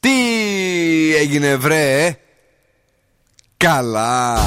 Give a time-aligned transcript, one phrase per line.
[0.00, 2.16] Τι έγινε βρε
[3.56, 4.38] Καλά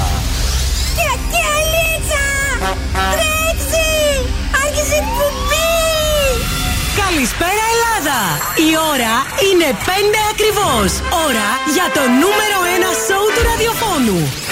[6.96, 8.20] Καλησπέρα Ελλάδα!
[8.68, 9.14] Η ώρα
[9.48, 9.88] είναι 5
[10.32, 10.90] ακριβώς.
[11.26, 14.43] Ώρα για το νούμερο 1 σοου του ραδιοφώνου.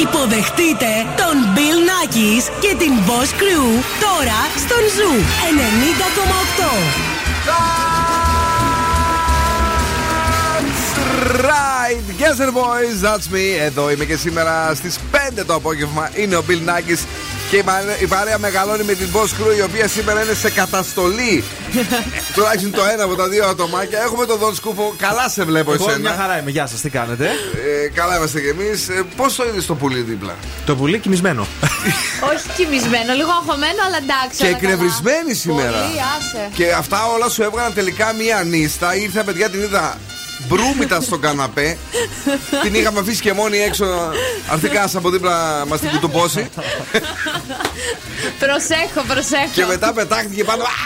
[0.00, 0.86] Υποδεχτείτε
[1.16, 5.16] τον Bill Nackis και την Boss Crew τώρα στον Zoo
[6.58, 7.22] 90,8.
[11.40, 13.60] Right, yes sir boys, that's me.
[13.60, 16.10] Εδώ είμαι και σήμερα στις 5 το απόγευμα.
[16.14, 17.04] Είναι ο Bill Nackis
[17.52, 20.50] και η παρέα- η παρέα μεγαλώνει με την Boss Crew η οποία σήμερα είναι σε
[20.50, 21.44] καταστολή.
[22.34, 24.02] Τουλάχιστον το ένα από τα δύο ατομάκια.
[24.02, 24.94] Έχουμε τον Δον Σκούφο.
[24.98, 25.98] Καλά σε βλέπω Εγώ εσένα.
[26.10, 26.50] μια χαρά είμαι.
[26.50, 27.26] Γεια σας, τι κάνετε;
[27.84, 28.88] Ε, καλά είμαστε κι εμείς.
[29.16, 30.34] Πώς το είδες το πουλί δίπλα;
[30.66, 31.46] Το πουλί κοιμισμένο.
[32.32, 34.36] Όχι κοιμισμένο, λίγο αγχωμένο, αλλά εντάξει.
[34.36, 34.72] Και όλα καλά.
[34.72, 35.70] εκνευρισμένη σήμερα.
[35.70, 36.48] Πολύ, άσε.
[36.54, 38.96] Και αυτά όλα σου έβγαλαν τελικά μία νύστα.
[38.96, 39.98] Ήρθα, παιδιά, την είδα
[40.48, 41.78] μπρούμητα στον καναπέ.
[42.62, 43.84] την είχαμε αφήσει και μόνη έξω.
[44.48, 46.48] Αρθικά από δίπλα μας την κουτουπώσει.
[48.44, 49.54] Προσέχω, προσέχω.
[49.58, 50.62] και μετά πετάχτηκε πάνω.
[50.62, 50.84] Α!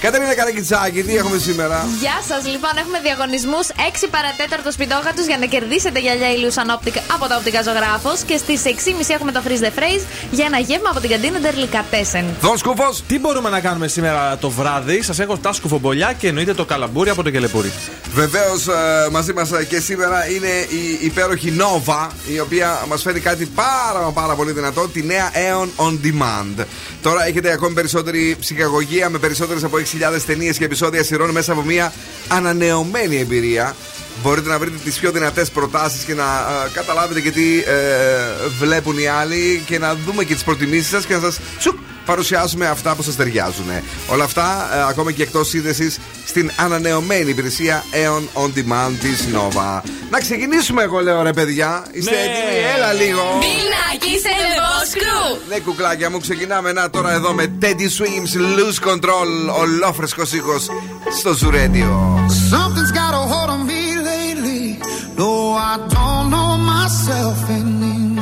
[0.00, 5.46] Κατερίνα Καρακιτσάκη, τι έχουμε σήμερα; Γεια σας, λοιπόν, έχουμε διαγωνισμούς 6 παρατέταρτο σπιτόγατου για να
[5.46, 8.18] κερδίσετε γυαλιά ηλίου ανόπτικα από τα οπτικά ζωγράφος.
[8.28, 12.24] Και στις 6.30 έχουμε το Freeze the Phrase για ένα γεύμα από την καντίνα Ντερλικατέσεν.
[12.40, 12.88] Δον Σκούφο.
[13.08, 17.10] Τι μπορούμε να κάνουμε σήμερα το βράδυ; Σας έχω τα σκουφομπολιά και εννοείται το καλαμπούρι
[17.10, 17.72] από το κελεπούρι.
[18.14, 18.66] Βεβαίως
[19.10, 24.10] μαζί μας και σήμερα είναι η υπέροχη Nova, η οποία μας φέρει κάτι πάρα μα
[24.12, 26.64] πάρα πολύ δυνατό, τη νέα Aeon On Demand.
[27.02, 31.62] Τώρα έχετε ακόμη περισσότερη ψυχαγωγία με περισσότερες από 6.000 ταινίες και επεισόδια σειρών μέσα από
[31.62, 31.92] μια
[32.28, 33.76] ανανεωμένη εμπειρία.
[34.22, 38.98] Μπορείτε να βρείτε τις πιο δυνατές προτάσεις και να ε, καταλάβετε και τι ε, βλέπουν
[38.98, 42.94] οι άλλοι και να δούμε και τις προτιμήσεις σας και να σας τσουκ, παρουσιάσουμε αυτά
[42.94, 43.66] που σας ταιριάζουν.
[44.08, 49.80] Όλα αυτά ε, ακόμα και εκτός σύνδεσης στην ανανεωμένη υπηρεσία Aeon On Demand της Nova.
[50.10, 51.84] Να ξεκινήσουμε εγώ λέω ρε παιδιά.
[51.92, 52.16] Είστε Ναι.
[52.16, 53.20] έτοιμοι, έλα λίγο.
[53.40, 54.28] Πινάκι σε
[54.58, 55.38] Boss Crew.
[55.48, 57.66] Ναι κουκλάκια μου ξεκινάμε να τώρα εδώ με Teddy
[57.98, 60.66] Swims Lose Control ολόφρεσκος ήχος
[61.18, 61.90] στο Zuradio.
[62.52, 64.64] Something's got a hold on me lately.
[65.18, 65.30] No,
[65.70, 68.21] I don't know myself anymore.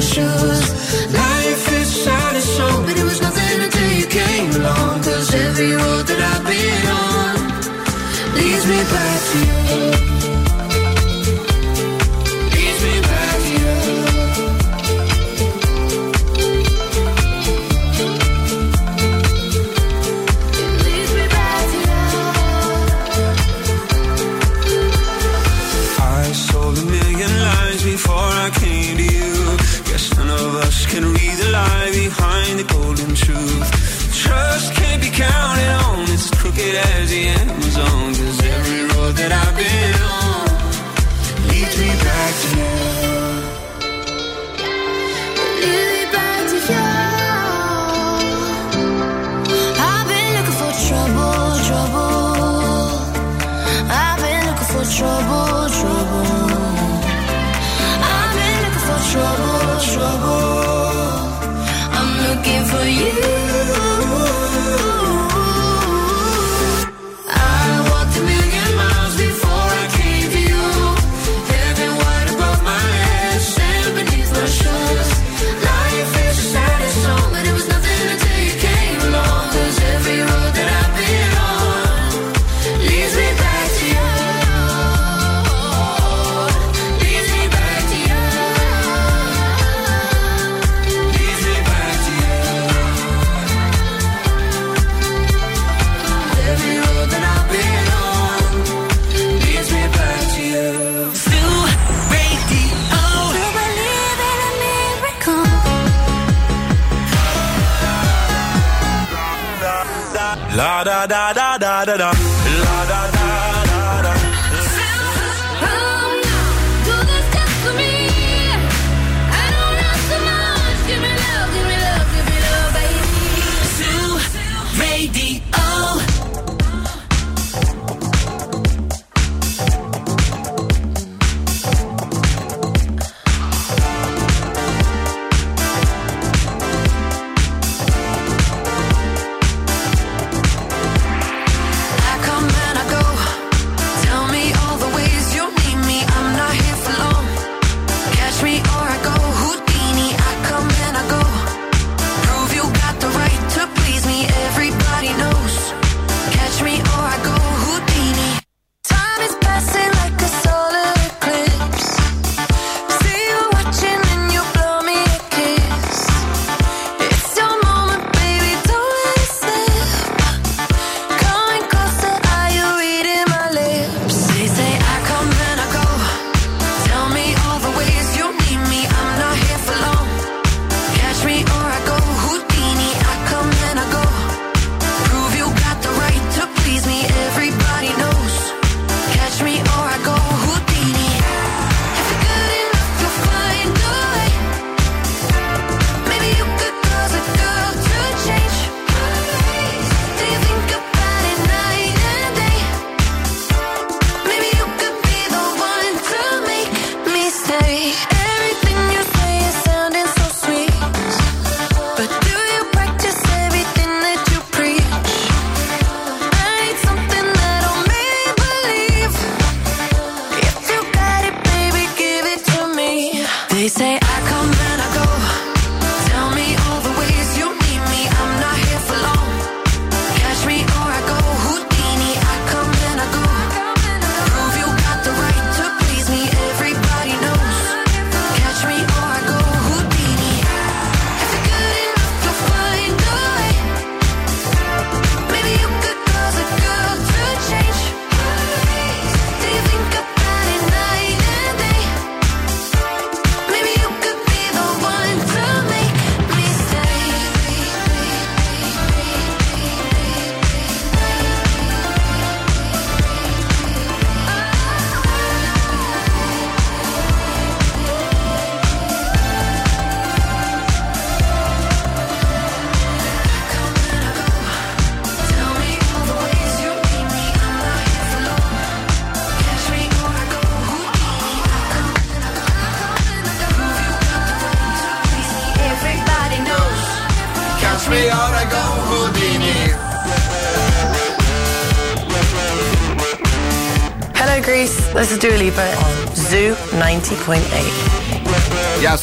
[0.00, 1.29] Shoes.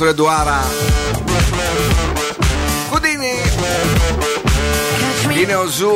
[0.07, 0.63] Γεια σου, Ρεντουάρα.
[2.89, 3.33] Κουντίνι.
[5.41, 5.89] Είναι ο Ζου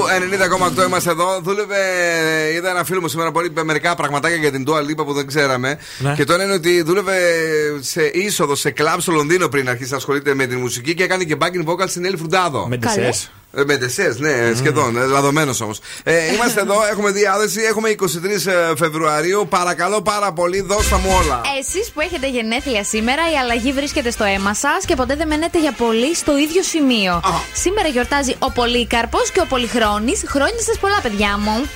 [0.79, 1.39] 90,8 είμαστε εδώ.
[1.41, 1.77] Δούλευε,
[2.55, 5.27] είδα ένα φίλο μου σήμερα που είπε μερικά πραγματάκια για την Dua Lipa που δεν
[5.27, 5.77] ξέραμε.
[5.97, 6.13] Ναι.
[6.13, 7.17] Και το ένα είναι ότι δούλευε
[7.79, 11.23] σε είσοδο σε κλαμπ στο Λονδίνο πριν αρχίσει να ασχολείται με τη μουσική και έκανε
[11.23, 12.67] και backing vocal στην Έλλη Φρουντάδο.
[12.67, 13.31] Με Καλές.
[13.51, 13.61] Ντεσές.
[13.61, 14.97] Ε, Με τεσσές, ναι, σχεδόν.
[14.97, 15.79] Ε, Λαδωμένος όμως.
[16.03, 19.47] Ε, είμαστε εδώ, έχουμε διάδεση, έχουμε 23 Φεβρουαρίου.
[19.49, 21.41] Παρακαλώ πάρα πολύ, δώστα μου όλα.
[21.59, 25.59] Εσείς που έχετε γενέθλια σήμερα, η αλλαγή βρίσκεται στο αίμα σας και ποτέ δεν μένετε
[25.59, 27.21] για πολύ στο ίδιο σημείο.
[27.23, 27.43] Αχα.
[27.53, 30.23] Σήμερα γιορτάζει ο Πολύκαρπος και ο Πολυχρόνης.
[30.27, 31.69] Χρόνια σας πολλά, παιδιά μου.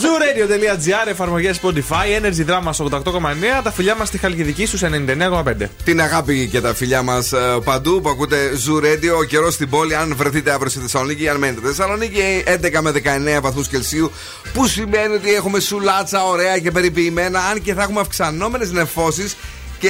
[0.00, 3.62] Zooradio.gr, εφαρμογές Spotify, Energy Drama 88,9.
[3.62, 5.68] Τα φιλιά μας στη Χαλκιδική στους 99,5.
[5.84, 7.32] Την αγάπη και τα φιλιά μας
[7.64, 9.16] παντού που ακούτε Zoo Radio.
[9.18, 12.90] Ο καιρός στην πόλη, αν βρεθείτε αύριο στη Θεσσαλονίκη, αν μένετε στη Θεσσαλονίκη, 11 με
[12.90, 14.10] 19 βαθμούς Κελσίου.
[14.52, 19.36] Που σημαίνει ότι έχουμε σουλάτσα ωραία και περιποιημένα, αν και θα έχουμε αυξανόμενες νεφώσεις.
[19.78, 19.88] Και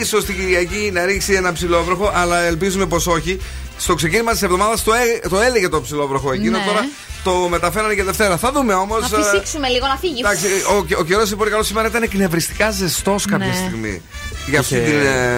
[0.00, 3.40] ίσως την Κυριακή να ρίξει ένα ψηλόβροχο, αλλά ελπίζουμε πως όχι.
[3.82, 6.64] Στο ξεκίνημα της εβδομάδας το, ε, το έλεγε το ψηλόβροχο εκείνο, Ναι.
[6.64, 6.88] τώρα
[7.24, 8.36] το μεταφέρανε και Δευτέρα.
[8.36, 9.10] Θα δούμε όμως.
[9.10, 10.20] Να φυσήξουμε λίγο, να φύγει.
[10.20, 13.54] Εντάξει, ο, ο καιρός πολύ καλός σήμερα ήταν εκνευριστικά ζεστός κάποια Ναι.
[13.66, 14.02] στιγμή.
[14.46, 14.94] Για αυτή Είχε- την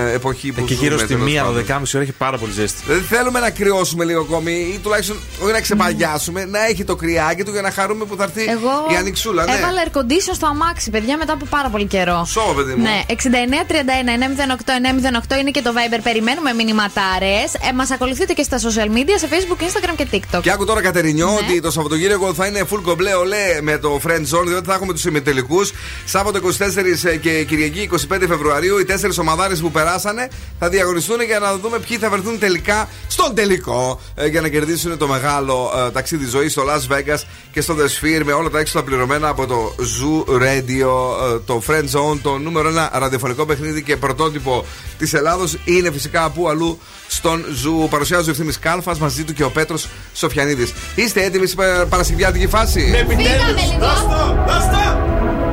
[0.08, 1.64] ε, εποχή που Εκεί ζούμε, γύρω στη τέλος μία, πάντων.
[1.68, 2.82] 12.30 ώρα έχει πάρα πολύ ζέστη.
[2.86, 7.42] Δηλαδή θέλουμε να κρυώσουμε λίγο ακόμη ή τουλάχιστον όχι να ξεπαγιάσουμε, να έχει το κρυάκι
[7.44, 9.44] του για να χαρούμε που θα έρθει Εγώ η ανοιξούλα.
[9.44, 9.52] Ναι.
[9.52, 12.24] έβαλα air condition στο αμάξι, παιδιά, μετά από πάρα πολύ καιρό.
[12.28, 12.82] Σώμα, παιδί μου.
[12.82, 16.00] Ναι, 6931 908 908 είναι και το Viber.
[16.02, 17.54] Περιμένουμε μηνυματάρες.
[17.68, 20.40] Ε, Μας ακολουθείτε και στα social media, σε Facebook, Instagram και TikTok.
[20.42, 21.32] Και άκου τώρα, Κατερινιό, Ναι.
[21.34, 24.92] ότι το Σαββατοκύριακο θα είναι full κομπλέ ολέ με το Friend Zone, διότι θα έχουμε
[24.92, 25.72] τους ημιτελικούς.
[26.04, 31.56] Σάββατο 24 και Κυριακή 25 Φεβρουαρίου, οι τέσσερις ομαδάρες που περάσανε θα διαγωνιστούν για να
[31.56, 36.26] δούμε ποιοι θα βρεθούν τελικά στον τελικό ε, για να κερδίσουν το μεγάλο ε, ταξίδι
[36.26, 37.18] ζωής στο Las Vegas
[37.52, 40.90] και στο The Sphere με όλα τα έξοδα πληρωμένα από το Zoo Radio,
[41.34, 44.64] ε, το Friend Zone, το νούμερο ένα ραδιοφωνικό παιχνίδι και πρωτότυπο
[44.98, 45.56] της Ελλάδος.
[45.64, 47.88] Είναι φυσικά που αλλού στον Zoo.
[47.90, 50.72] Παρουσιάζει ο ευθύνη Κάλφας μαζί του και ο Πέτρος Σοφιανίδης.
[50.94, 52.80] Είστε έτοιμοι στην πα- παρασκευιάτικη φάση.
[52.80, 53.34] Φύγαμε λίγο.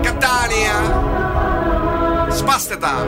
[0.01, 1.10] Κατάνια!
[2.41, 3.07] Σπάστε τα!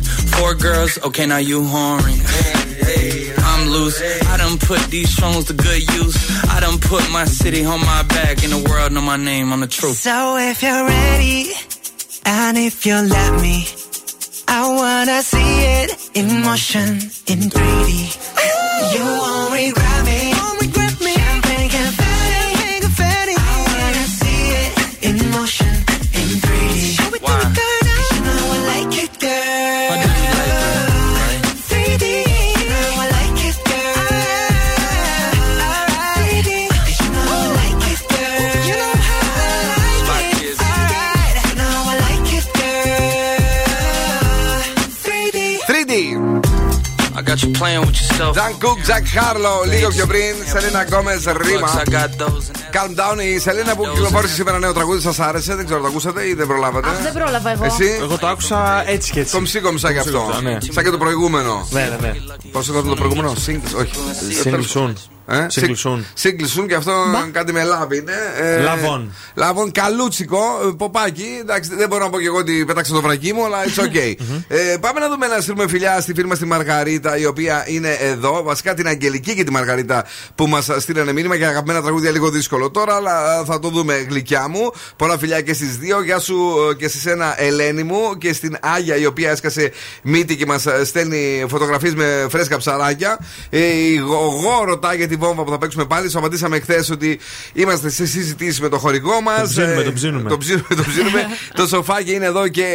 [0.35, 2.17] Four girls, okay, now you horny.
[3.51, 4.01] I'm loose.
[4.31, 6.15] I done put these songs to good use.
[6.49, 9.59] I done put my city on my back, and the world know my name on
[9.59, 9.97] the truth.
[9.97, 11.51] So if you're ready,
[12.25, 13.67] and if you let me,
[14.47, 16.89] I wanna see it in motion,
[17.31, 17.91] in 3D.
[18.93, 20.20] You won't regret me.
[47.51, 48.33] I got you playing with yourself.
[48.33, 50.35] Jung Kook, Jack Harlow, λίγο πιο πριν.
[50.45, 51.83] Selena Gomez, Rema.
[51.83, 52.45] I got those.
[52.75, 53.23] Calm down.
[53.23, 55.55] Η Selena που κυκλοφόρησε σήμερα νέο τραγούδι, σας άρεσε.
[55.55, 57.65] Δεν ξέρω, το ακούσατε ή δεν προλάβατε; Αχ, δεν πρόλαβα εγώ.
[57.65, 59.33] Εσύ; Εγώ το άκουσα έτσι και έτσι.
[59.33, 60.19] Comme ci comme ça γι' αυτό.
[60.19, 60.57] Comme ci, ναι.
[60.71, 61.67] Σαν και το προηγούμενο.
[61.69, 62.13] Ναι, ναι, ναι.
[62.51, 63.91] Πώς ήταν το προηγούμενο, Singles, όχι.
[64.43, 64.93] Single soon.
[65.27, 65.99] Ε; Single soon.
[66.23, 66.91] Single soon και αυτό
[67.31, 68.13] κάτι με love είναι.
[68.41, 69.13] Ε, Love On.
[69.33, 71.37] Love On, καλούτσικο, ε, ποπάκι.
[71.41, 74.15] Εντάξει, δεν μπορώ να πω και εγώ ότι πέταξα το βρακί μου, αλλά it's okay.
[74.47, 77.97] ε, πάμε να δούμε να στείλουμε φιλιά στη φίλη μα τη Μαργαρίτα, η οποία είναι
[77.99, 78.43] εδώ.
[78.43, 80.05] Βασικά την Αγγελική και τη Μαργαρίτα
[80.35, 84.05] που μας στείλανε μήνυμα για αγαπημένα τραγούδια λίγο δύσκολο τώρα, αλλά ε, θα το δούμε
[84.09, 84.71] γλυκιά μου.
[84.95, 86.03] Πολλά φιλιά και στις δύο.
[86.03, 86.37] Γεια σου
[86.71, 89.71] ε, και σε σένα, Ελένη μου, και στην Άγια η οποία έσκασε
[90.03, 93.19] μύτη και μας στέλνει φωτογραφίες με φρέσκα ψαράκια.
[93.49, 96.09] Ε, η Γογό ρωτάει για τη βόμβα που θα παίξουμε πάλι.
[96.09, 97.19] Σου απαντήσαμε χθες ότι
[97.53, 99.41] είμαστε σε συζητήσεις με το χορηγό μας.
[99.41, 100.29] Το ψήνουμε, το ψήνουμε.
[100.29, 101.21] Το ψήνουμε, το ψήνουμε.
[101.53, 102.65] το σοφάκι είναι εδώ και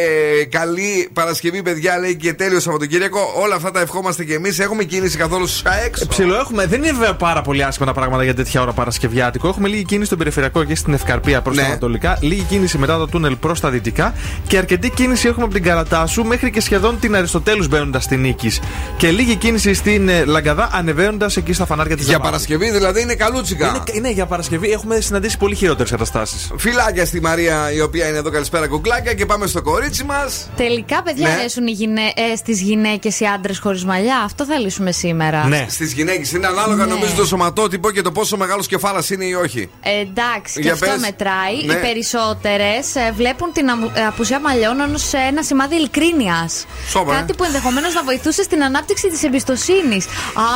[0.49, 3.19] καλή Παρασκευή, παιδιά, λέει και τέλειο Σαββατοκύριακο.
[3.43, 4.59] Όλα αυτά τα ευχόμαστε και εμείς.
[4.59, 6.07] Έχουμε κίνηση καθόλου στους έξω.
[6.07, 6.65] Ψιλο έχουμε.
[6.65, 9.47] Δεν είναι βέβαια πάρα πολύ άσχημα τα πράγματα για τέτοια ώρα Παρασκευιάτικο.
[9.47, 11.61] Έχουμε λίγη κίνηση στον περιφερειακό και στην Ευκαρπία προς Ναι.
[11.61, 12.17] τα Ανατολικά.
[12.21, 14.13] Λίγη κίνηση μετά το τούνελ προς τα Δυτικά.
[14.47, 18.51] Και αρκετή κίνηση έχουμε από την Καρατάσου μέχρι και σχεδόν την Αριστοτέλους μπαίνοντας στην Νίκη.
[18.97, 23.15] Και λίγη κίνηση στην ε, Λαγκαδά ανεβαίνοντας εκεί στα φανάρια της Για Παρασκευή δηλαδή είναι
[23.15, 23.67] καλούτσικα.
[23.67, 24.71] Είναι, είναι για Παρασκευή.
[24.71, 26.51] Έχουμε συναντήσει πολύ χειρότερες καταστάσεις.
[26.57, 28.29] Φιλάκια στη Μαρία η οποία είναι εδώ.
[28.29, 30.49] Καλησπέρα κουκλάκια και πάμε στο κορίτσι μας.
[30.55, 31.33] Τελικά, παιδιά, Ναι.
[31.33, 32.01] αρέσουν οι γυναί...
[32.31, 35.45] ε, στις γυναίκες οι άντρες χωρίς μαλλιά; Αυτό θα λύσουμε σήμερα.
[35.47, 35.65] Ναι.
[35.69, 36.91] Στις γυναίκες είναι ανάλογα Ναι.
[36.93, 39.69] νομίζω το σωματότυπο και το πόσο μεγάλος κεφάλας είναι ή όχι.
[39.81, 40.97] Ε, εντάξει, και Για αυτό πες.
[40.99, 41.65] μετράει.
[41.65, 41.73] Ναι.
[41.73, 42.69] Οι περισσότερε
[43.15, 46.65] βλέπουν την αμου- ε, απουσία μαλλιών ω ένα σημάδι ειλικρίνειας.
[46.89, 47.17] Σώμα, ε.
[47.17, 50.05] Κάτι που ενδεχομένως να βοηθούσε στην ανάπτυξη της εμπιστοσύνης.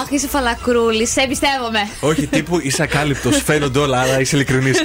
[0.01, 1.21] Αχ, είσαι φαλακρούλης, σε
[1.61, 1.89] εμπιστεύομαι.
[1.99, 3.31] Όχι, τύπου είσαι ακάλυπτο.
[3.31, 4.81] Φαίνονται όλα, αλλά είσαι ειλικρινής.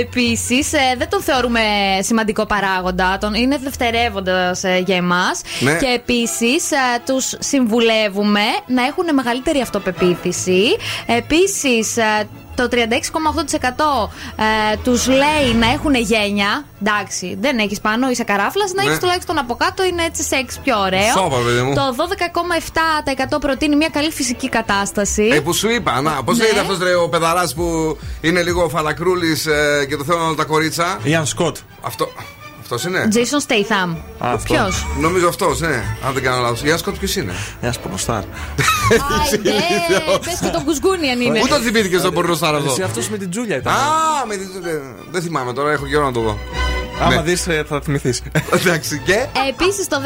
[0.00, 1.60] Επίσης, δεν τον θεωρούμε
[2.00, 3.18] σημαντικό παράγοντα.
[3.18, 5.40] Τον είναι δευτερεύοντας για εμάς.
[5.60, 5.76] Ναι.
[5.76, 6.68] Και επίσης,
[7.06, 10.62] τους συμβουλεύουμε να έχουν μεγαλύτερη αυτοπεποίθηση.
[11.06, 11.96] Επίσης,
[12.62, 12.78] το 36,8%
[14.72, 16.64] ε, τους λέει να έχουν γένεια.
[16.82, 18.72] Εντάξει, δεν έχεις πάνω, είσαι καράφλας.
[18.72, 18.88] Να Ναι.
[18.88, 21.10] έχεις τουλάχιστον από κάτω είναι έτσι σεξ πιο ωραίο.
[21.16, 21.74] Σώπα, παιδί μου.
[21.74, 25.28] Το 12,7% προτείνει μια καλή φυσική κατάσταση.
[25.32, 26.42] Ε, που σου είπα, να, πώς Ναι.
[26.44, 29.46] λέγεται αυτός ο παιδαράς που είναι λίγο φαλακρούλης
[29.88, 30.98] και το θέλουν όλα τα κορίτσα.
[31.02, 31.56] Ιαν Σκοτ.
[31.80, 32.08] Αυτό.
[32.70, 33.96] Αυτός είναι; Jason Statham.
[34.18, 34.54] αυτό.
[34.54, 35.84] Ποιος; Νομίζω αυτός, ναι.
[36.06, 36.58] Αν δεν κάνω λάθος.
[36.60, 38.22] Γιάννης Σκότ ποιος είναι; Ένα πορνοστάρ.
[39.20, 39.52] Άιντε,
[40.24, 41.40] πες και τον κουσκούνι αν είναι.
[41.40, 42.70] Πού το θυμήθηκες στον πορνοστάρ αυτό.
[42.70, 43.72] Εσύ αυτός με την Τζούλια ήταν.
[43.72, 43.78] Α,
[44.26, 44.48] με την.
[45.10, 46.38] Δεν θυμάμαι τώρα, έχω καιρό να το δω.
[47.00, 47.22] Άμα ναι.
[47.22, 47.34] δει,
[47.68, 48.22] θα θυμηθείς.
[48.56, 49.96] Εντάξει, και; Επίσης, το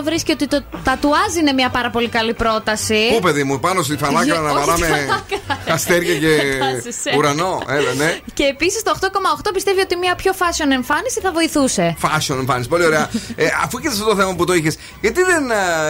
[0.00, 3.08] 10% βρίσκει ότι το τατουάζ είναι μια πάρα πολύ καλή πρόταση.
[3.14, 5.74] Πού, παιδί μου, πάνω στη φανάκρα Γε- να όχι βαράμε στη φανάκρα.
[5.74, 6.28] αστέρια και
[6.60, 7.10] Φαντάζεσαι.
[7.16, 7.62] ουρανό.
[7.68, 8.18] Έλα, ναι.
[8.34, 11.96] Και επίσης το 8,8 πιστεύει ότι μια πιο fashion εμφάνιση θα βοηθούσε.
[12.02, 13.10] Fashion εμφάνιση, πολύ ωραία.
[13.36, 15.42] ε, αφού και αυτό το θέμα που το είχες, γιατί δεν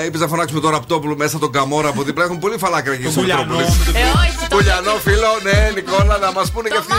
[0.07, 3.21] είπες να φωνάξουμε το ραπτόπουλο μέσα τον Καμόρα από δίπλα; Έχουν πολύ φαλάκρα εκεί στο
[3.21, 3.43] Πουλιανό.
[3.43, 3.77] Μητρόπολης.
[3.95, 6.95] Ε, όχι, το, Πουλιανό φίλο, ναι, Νικόλα, να μας πούνε το και αυτοί.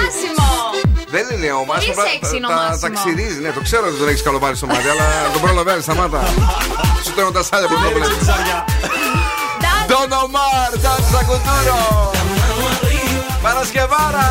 [1.12, 1.28] Μάσιμο.
[1.28, 1.94] Δεν είναι ο Μάσιμο.
[1.94, 2.94] Τι σεξ είναι ο τα, τα Μάσιμο.
[3.00, 6.22] ξυρίζει, ναι, το ξέρω ότι τον έχεις καλοπάρει στο μάτι, αλλά τον προλαβαίνεις, σταμάτα.
[7.06, 8.18] Σου τρώνε τα σάλια που το βλέπεις.
[9.92, 12.12] Don Omar, danza κουλτούρο.
[13.42, 14.26] Παρασκευάρα.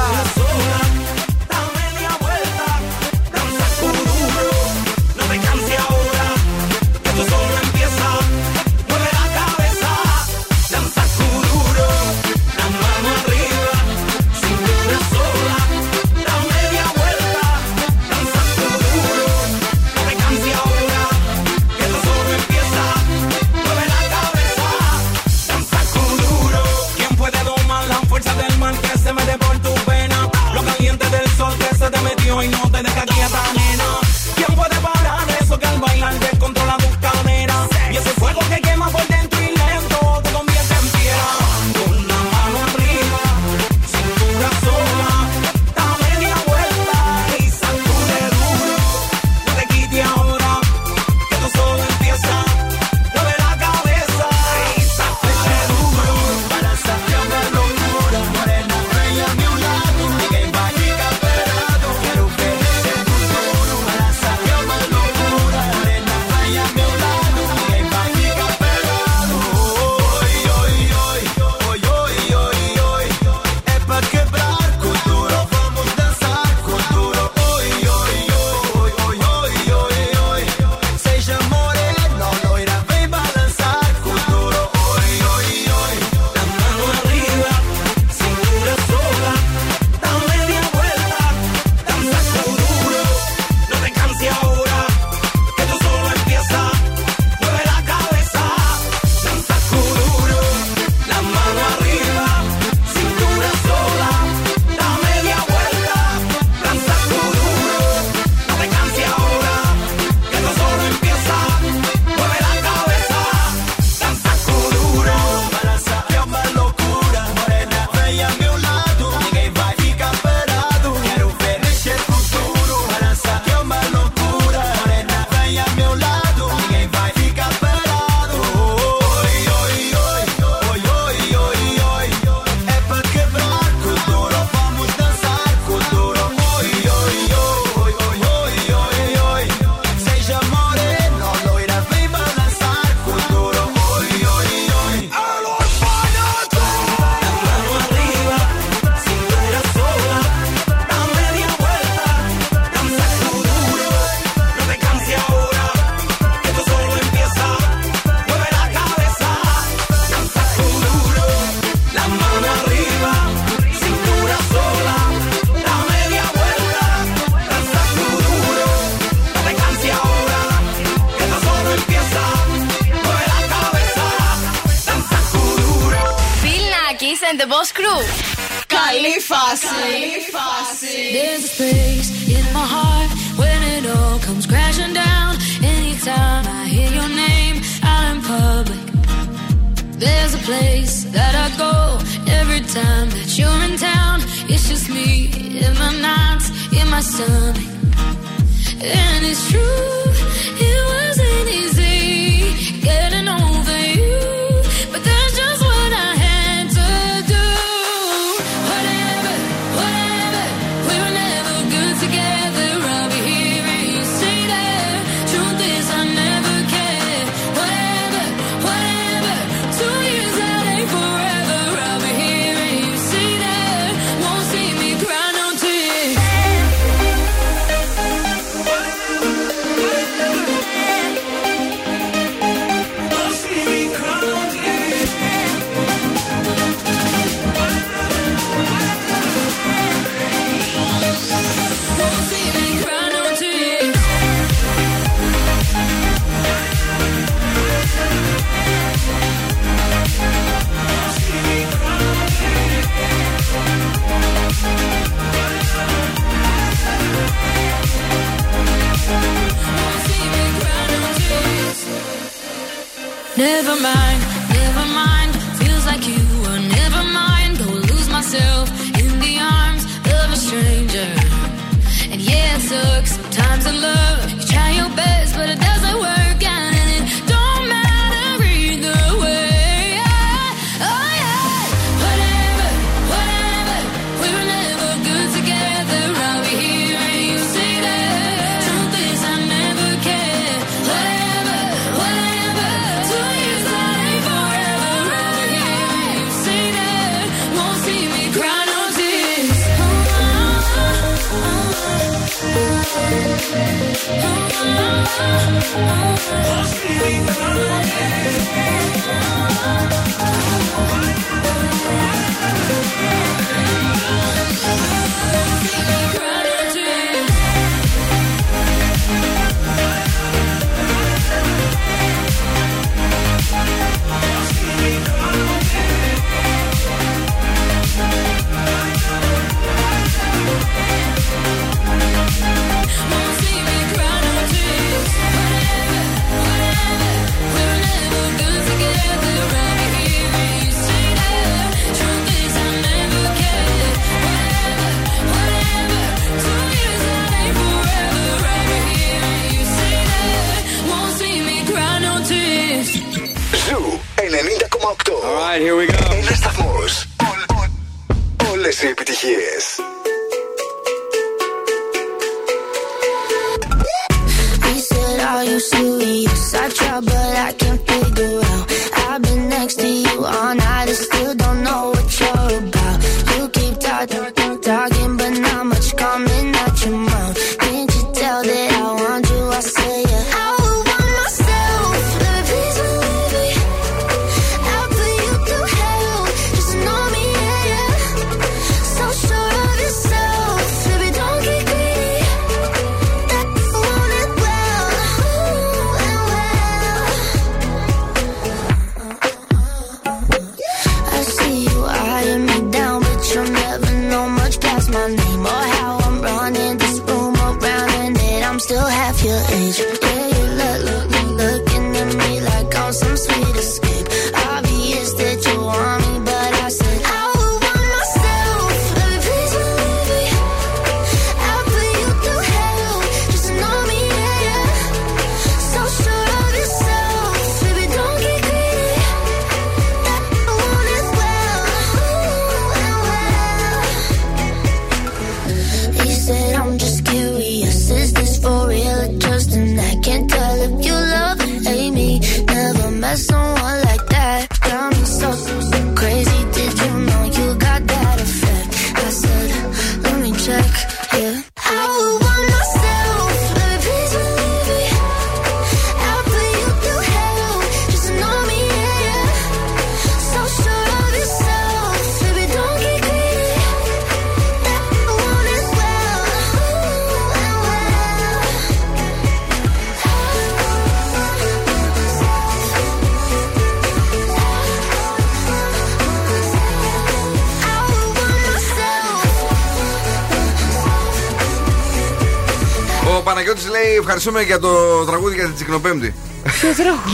[484.30, 486.14] Λέει ευχαριστούμε για το τραγούδι για την Τσικνοπέμπτη.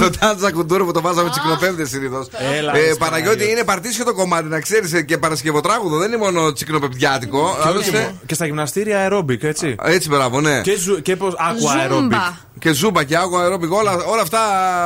[0.00, 2.28] το Danza Kuduro που το βάζαμε Τσικνοπέμπτη συνήθως.
[2.58, 5.96] Έλα, Ε, ρε, Παναγιώτη είναι παρτίσιο το κομμάτι, να ξέρεις και παρασκευοτράγουδο.
[5.98, 7.56] Δεν είναι μόνο τσικνοπεμπτιάτικο.
[7.62, 7.98] Και, Άλλωστε.
[7.98, 9.74] όχι, και στα γυμναστήρια αερόμπικ, έτσι.
[9.82, 10.60] Έτσι, μπράβο, ναι.
[10.60, 12.18] Και, ζου, και πώς, aqua αερόμπικ.
[12.58, 13.72] Και ζούμπα και aqua αερόμπικ.
[13.72, 14.38] Όλα, όλα αυτά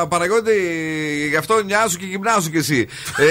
[0.08, 0.52] Παναγιώτη,
[1.30, 2.88] γι' αυτό νοιάζω και γυμνάσου κι εσύ.
[3.16, 3.26] ε,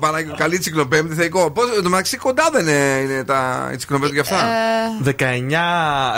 [0.00, 0.26] Παναγ...
[0.36, 1.50] Καλή τσικνοπέμπτη, θεϊκό.
[1.50, 4.48] Πώς, εν τω μεταξύ κοντά δεν είναι, είναι τα οι τσικνοπέμπτη για αυτά;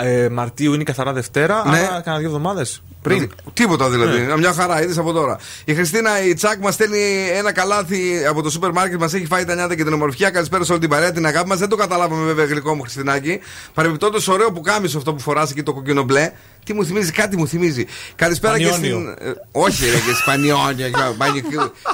[0.01, 1.77] 19 ε, Μαρτίου είναι η καθαρά Δευτέρα, Ναι.
[1.77, 3.31] άρα κάνα δύο εβδομάδες πριν.
[3.53, 4.19] Τίποτα δηλαδή.
[4.19, 4.37] Ναι.
[4.37, 5.37] Μια χαρά, είδες από τώρα.
[5.65, 8.99] Η Χριστίνα η Τσάκ μας στέλνει ένα καλάθι από το σούπερ μάρκετ.
[8.99, 10.29] Μας έχει φάει τα νιάτα και την ομορφιά.
[10.29, 11.57] Καλησπέρα σε όλη την παρέα, την αγάπη μας.
[11.59, 13.39] Δεν το καταλάβαμε βέβαια γλυκό μου, Χριστινάκη.
[13.73, 16.31] Παρεμπιπτόντως, ωραίο που κάμισο αυτό που φοράς εκεί το κοκκινό μπλε.
[16.65, 17.85] Τι μου θυμίζει, κάτι μου θυμίζει.
[18.15, 19.13] Καλησπέρα και Πανιόνιο.
[19.17, 19.27] στην.
[19.29, 21.15] ε, όχι, ρε, και Σπανιόνιο.
[21.17, 21.45] Πανι-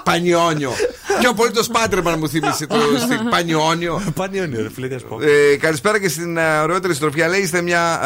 [0.04, 0.72] Πανιόνιο.
[1.20, 4.02] Πιο πολύ το Σπάντρεμαν μου θυμίζει το στην Πανιόνιο.
[4.16, 5.20] Πανιόνιο, ρε φίλε, τι ας πω.
[5.22, 7.28] Ε, καλησπέρα και στην ε, ωραιότερη συντροφιά.
[7.28, 8.00] Λέει, είστε μια,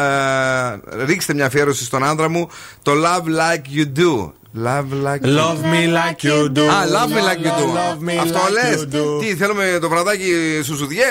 [0.98, 2.48] ε, ρίξτε μια αφιέρωση στον άντρα μου.
[2.82, 4.32] Το Love Like You Do.
[4.56, 6.60] Love like you Love me like you do.
[6.60, 7.66] Α, love me like you do.
[7.66, 8.86] Love me Αυτό like λες.
[8.90, 9.20] you do.
[9.20, 11.04] Τι, θέλουμε το βραδάκι στους ζουδιέ.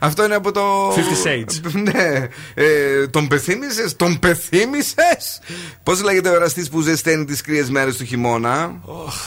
[0.00, 0.92] Αυτό είναι από το.
[0.94, 1.70] 50 Shades.
[1.72, 2.28] ναι.
[2.54, 5.40] Ε, τον πεθύμησες, τον πεθύμησες;
[5.82, 8.74] Πώς λέγεται ο εραστής που ζεσταίνει τις κρύες μέρες του χειμώνα;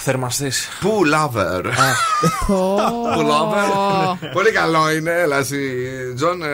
[0.04, 0.68] Θερμαστής.
[0.80, 1.64] Πού lover.
[2.48, 4.30] Πού lover.
[4.34, 5.60] Πολύ καλό είναι, έλα εσύ,
[6.16, 6.44] Τζον.
[6.44, 6.48] ε,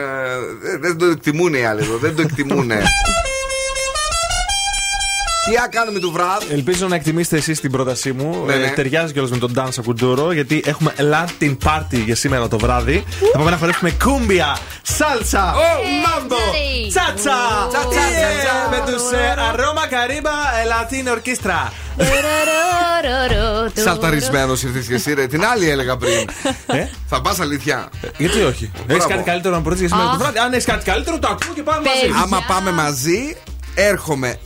[0.80, 2.70] Δεν το εκτιμούν οι άλλοι εδώ, δεν το εκτιμούν.
[5.48, 6.46] Τι να κάνουμε του βράδυ.
[6.50, 8.44] Ελπίζω να εκτιμήσετε εσείς την πρότασή μου.
[8.46, 8.66] Ναι, ναι.
[8.66, 13.04] Ε, ταιριάζει κιόλας με τον Danza Kuduro, γιατί έχουμε Latin Party για σήμερα το βράδυ.
[13.32, 15.54] Θα πάμε να χορέψουμε κούμπια, σάλσα,
[16.06, 16.36] μάμπο,
[16.88, 17.36] τσάτσα.
[17.68, 18.54] Τσάτσα, τσάτσα.
[18.70, 19.16] Με του
[19.52, 20.30] Aroma Caribe
[20.72, 21.70] Latin Orchestra.
[23.74, 25.26] Σαλταρισμένο ήρθε και εσύ, ρε.
[25.26, 26.12] Την άλλη έλεγα πριν.
[26.66, 27.88] Ε, Θα πας αλήθεια.
[28.18, 28.70] γιατί όχι.
[28.74, 29.08] Έχει Μπράβο.
[29.08, 30.20] κάτι καλύτερο να προτείνει για σήμερα το Αχ.
[30.22, 30.38] βράδυ.
[30.38, 32.00] Αν έχει κάτι καλύτερο, το ακούω και πάμε μαζί.
[32.00, 32.20] Παιδιά.
[32.22, 33.36] Άμα πάμε μαζί,
[33.74, 34.38] έρχομαι.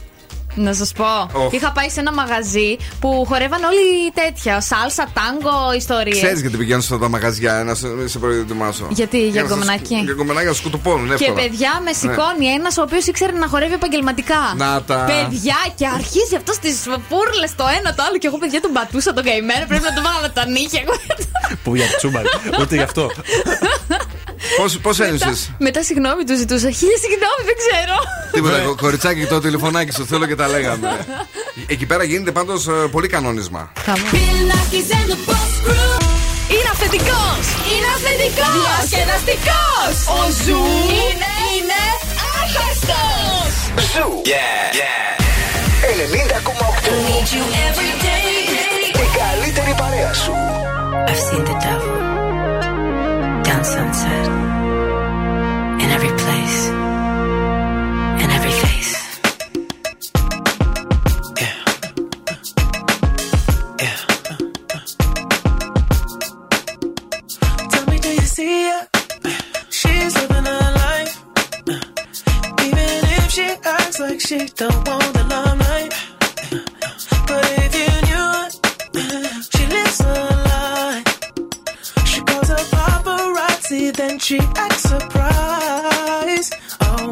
[0.54, 1.04] Να σας πω.
[1.32, 1.52] Οχ.
[1.52, 4.60] Είχα πάει σε ένα μαγαζί που χορεύαν όλοι τέτοια.
[4.60, 6.16] Σάλσα, τάγκο, ιστορίες.
[6.16, 8.86] Ξέρεις γιατί πηγαίνω σε αυτά τα μαγαζιά να σε, σε προετοιμάσω.
[8.90, 11.40] Γιατί, για να σας- γκομενάκι; Για γκομενάκι να σκουτοπώνουν, Και εύκολα.
[11.40, 14.54] παιδιά με σηκώνει ένας ο οποίος ήξερε να χορεύει επαγγελματικά.
[14.56, 15.04] Να τα.
[15.06, 16.76] Παιδιά και αρχίζει αυτός τις
[17.08, 18.18] φούρλες το ένα το άλλο.
[18.18, 19.64] Και εγώ παιδιά τον πατούσα τον καημένο.
[19.68, 20.82] Πρέπει να του βάλω τα νύχια.
[21.64, 22.24] Που για τσούμπαλ.
[22.60, 23.10] Ούτε γι' αυτό.
[24.82, 26.70] Πώ ένιωσες; Μετά συγγνώμη του ζητούσα.
[26.70, 27.96] Χίλια συγγνώμη, δεν ξέρω.
[28.32, 31.06] Τίποτα, κο- κοριτσάκι, το τηλεφωνάκι σου θέλω και τα λέγαμε.
[31.66, 33.72] Εκεί πέρα γίνεται πάντως πολύ κανόνισμα.
[36.56, 37.42] Είναι αυθεντικός!
[37.72, 38.54] Είναι αυθεντικός!
[38.88, 39.92] Διασκεδαστικός!
[40.18, 40.62] Ο Zoo
[41.00, 41.80] είναι, είναι
[42.40, 43.52] άχαστος!
[43.92, 44.10] Zoo.
[44.24, 44.38] Yeah.
[45.82, 46.92] 90,8.
[48.92, 50.32] Η καλύτερη παρέα σου.
[51.08, 52.09] I've seen the devil
[53.64, 54.26] sunset
[55.82, 56.68] in every place,
[58.22, 58.92] in every face.
[61.42, 61.58] Yeah.
[63.84, 63.98] Yeah.
[67.70, 68.88] Tell me, do you see her?
[69.70, 71.14] She's living her life.
[72.66, 72.88] Even
[73.18, 75.92] if she acts like she don't want the limelight.
[77.26, 77.89] But if you
[83.70, 86.54] paparazzi, then she acts surprised.
[86.80, 87.10] Oh,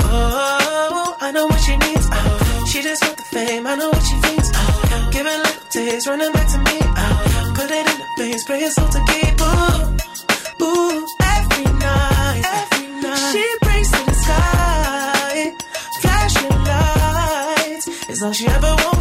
[0.00, 2.08] oh, I know what she needs.
[2.10, 3.66] Oh, she just want the fame.
[3.66, 4.50] I know what she thinks.
[4.54, 6.78] Oh, give it little taste, running back to me.
[6.82, 9.40] Oh, put it in the veins, pray it's all to keep.
[9.40, 13.32] Ooh, ooh, every night, every night.
[13.32, 15.52] She breaks to the sky,
[16.00, 17.86] flashing lights.
[18.08, 18.95] It's all she ever wants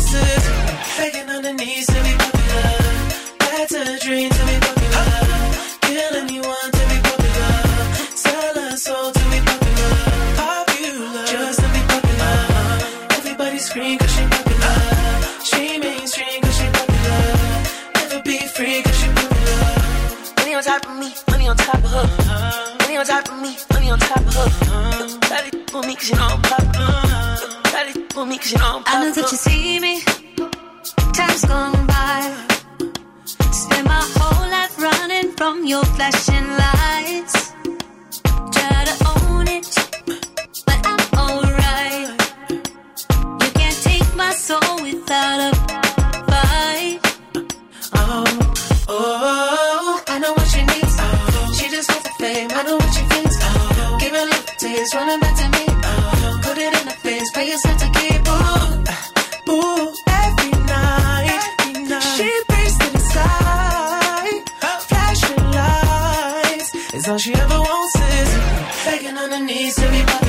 [21.76, 22.78] top of her.
[22.80, 25.20] Money on top of me, money on top of her.
[25.20, 27.62] Daddy for me cause you know I'm popular.
[27.72, 30.02] Daddy for me cause you know I'm I know that you see me.
[31.14, 32.22] Time's gone by.
[33.52, 36.65] Spend my whole life running from your flashing lights.
[54.86, 55.66] It a little taste, running back to me.
[55.84, 58.28] Oh, put it in the face, pay yourself to keep.
[58.28, 62.18] Ooh, uh, ooh, every night, every night.
[62.18, 64.44] She prays to the sky,
[64.88, 66.94] flashing lights.
[66.94, 70.25] It's all she ever wants is begging on her knees to be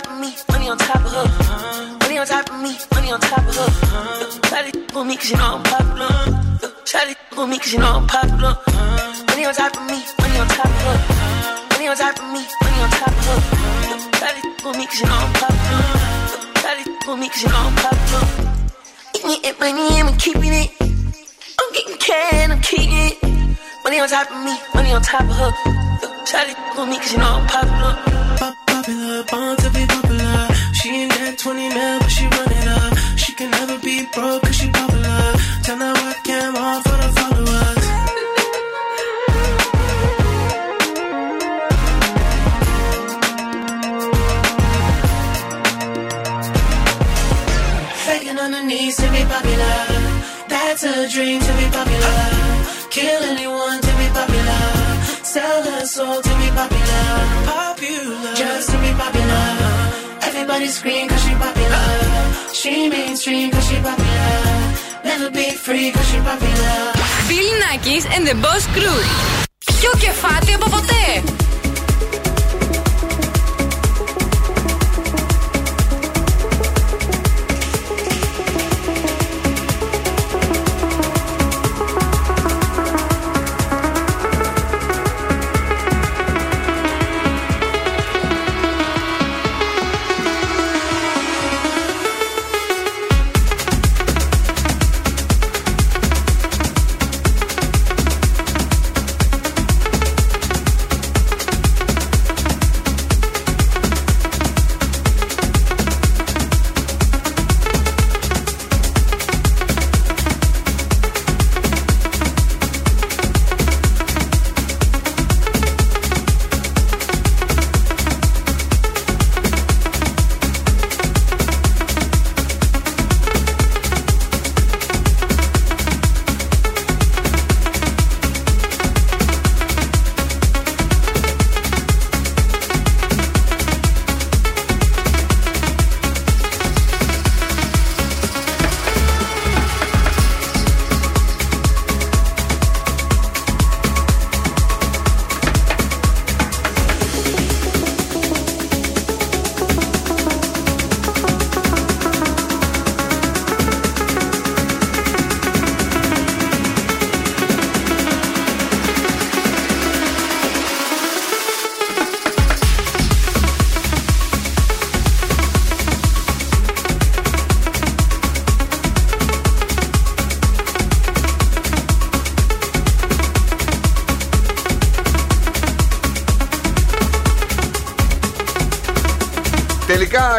[0.00, 1.98] top of me, money on top of her.
[2.00, 3.70] Money on top of me, money on top of her.
[4.48, 6.08] Shawty on me cause you know I'm popular.
[6.84, 8.54] Shawty on me cause you know I'm popular.
[9.28, 10.98] Money on top of me, money on top of her.
[11.70, 13.38] Money on top of me, money on top of her.
[14.18, 15.82] Shawty on me cause you know I'm popular.
[16.62, 18.24] Shawty on me cause you know I'm popular.
[19.16, 20.70] Eating it, money, I'm keeping it.
[21.58, 23.18] I'm getting can, I'm keeping it.
[23.82, 25.50] Money on top of me, money on top of her.
[26.22, 28.57] Shawty on me cause you know I'm popular.
[28.88, 30.48] Popular, to be popular.
[30.72, 32.96] She ain't that 20 mil, but she run it up.
[33.18, 35.36] She can never be broke cause she popular.
[35.62, 37.84] Turn that webcam on for the followers.
[48.06, 49.80] Begging on the knees to be popular.
[50.48, 52.20] That's a dream to be popular.
[52.88, 54.64] Kill anyone to be popular.
[55.22, 56.22] Sell her soul
[60.57, 61.85] Everybody scream cause she popular.
[62.59, 64.41] She mainstream cause she popular.
[65.05, 66.77] Never be free cause she popular.
[67.29, 68.99] Bill Nackis and the Boss Crew.
[69.65, 71.05] Πιο κεφάτι από ποτέ.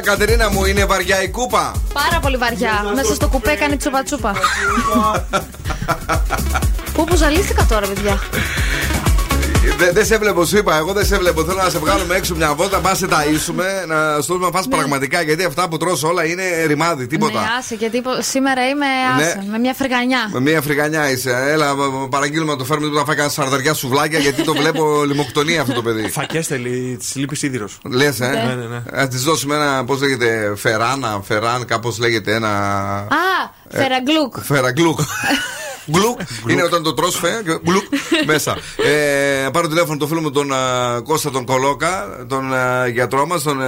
[0.09, 2.91] Κατερίνα μου, είναι βαριά η κούπα; Πάρα πολύ βαριά.
[2.95, 4.35] Μέσα στο κουπέ κάνει τσουπα τσούπα.
[6.93, 8.19] Πού που ζαλίστηκα τώρα, παιδιά.
[9.79, 10.77] Δεν δεν σε βλέπω, σου είπα.
[10.77, 11.43] Εγώ δεν σε βλέπω.
[11.43, 14.67] Θέλω να σε βγάλουμε έξω μια βόλτα, πα σε ταΐσουμε, να στο δούμε να φας
[14.67, 15.21] πραγματικά.
[15.21, 17.39] Γιατί αυτά που τρως όλα είναι ρημάδι, τίποτα.
[17.39, 18.85] Ναι, άσε, γιατί πο- σήμερα είμαι
[19.17, 19.51] άσε, Ναι.
[19.51, 20.29] με μια φρυγανιά.
[20.31, 21.43] Με μια φρυγανιά είσαι.
[21.47, 21.75] Έλα,
[22.09, 25.81] παραγγείλουμε να το φέρουμε να φάει κανένα σαρδαριά σουβλάκια γιατί το βλέπω λιμοκτονία αυτό το
[25.81, 26.09] παιδί.
[26.09, 27.67] Φακέ θέλει, της λείπει σίδηρο.
[27.89, 29.01] Λες, ε; Ναι, ναι, ναι.
[29.01, 32.49] Α της δώσουμε ένα, πώς λέγεται, φεράνα, φεράν, κάπως λέγεται ένα.
[32.97, 33.07] Α,
[33.69, 34.35] φεραγκλούκ.
[34.43, 34.99] Φεραγκλούκ.
[35.91, 36.19] Γκλουκ.
[36.47, 37.83] Είναι όταν το τρως φε και γκλουκ
[38.25, 38.57] μέσα.
[39.45, 40.57] Ε, πάρω τηλέφωνο το φίλο μου τον α,
[41.03, 43.67] Κώστα τον Κολόκα, τον α, γιατρό μας, τον α,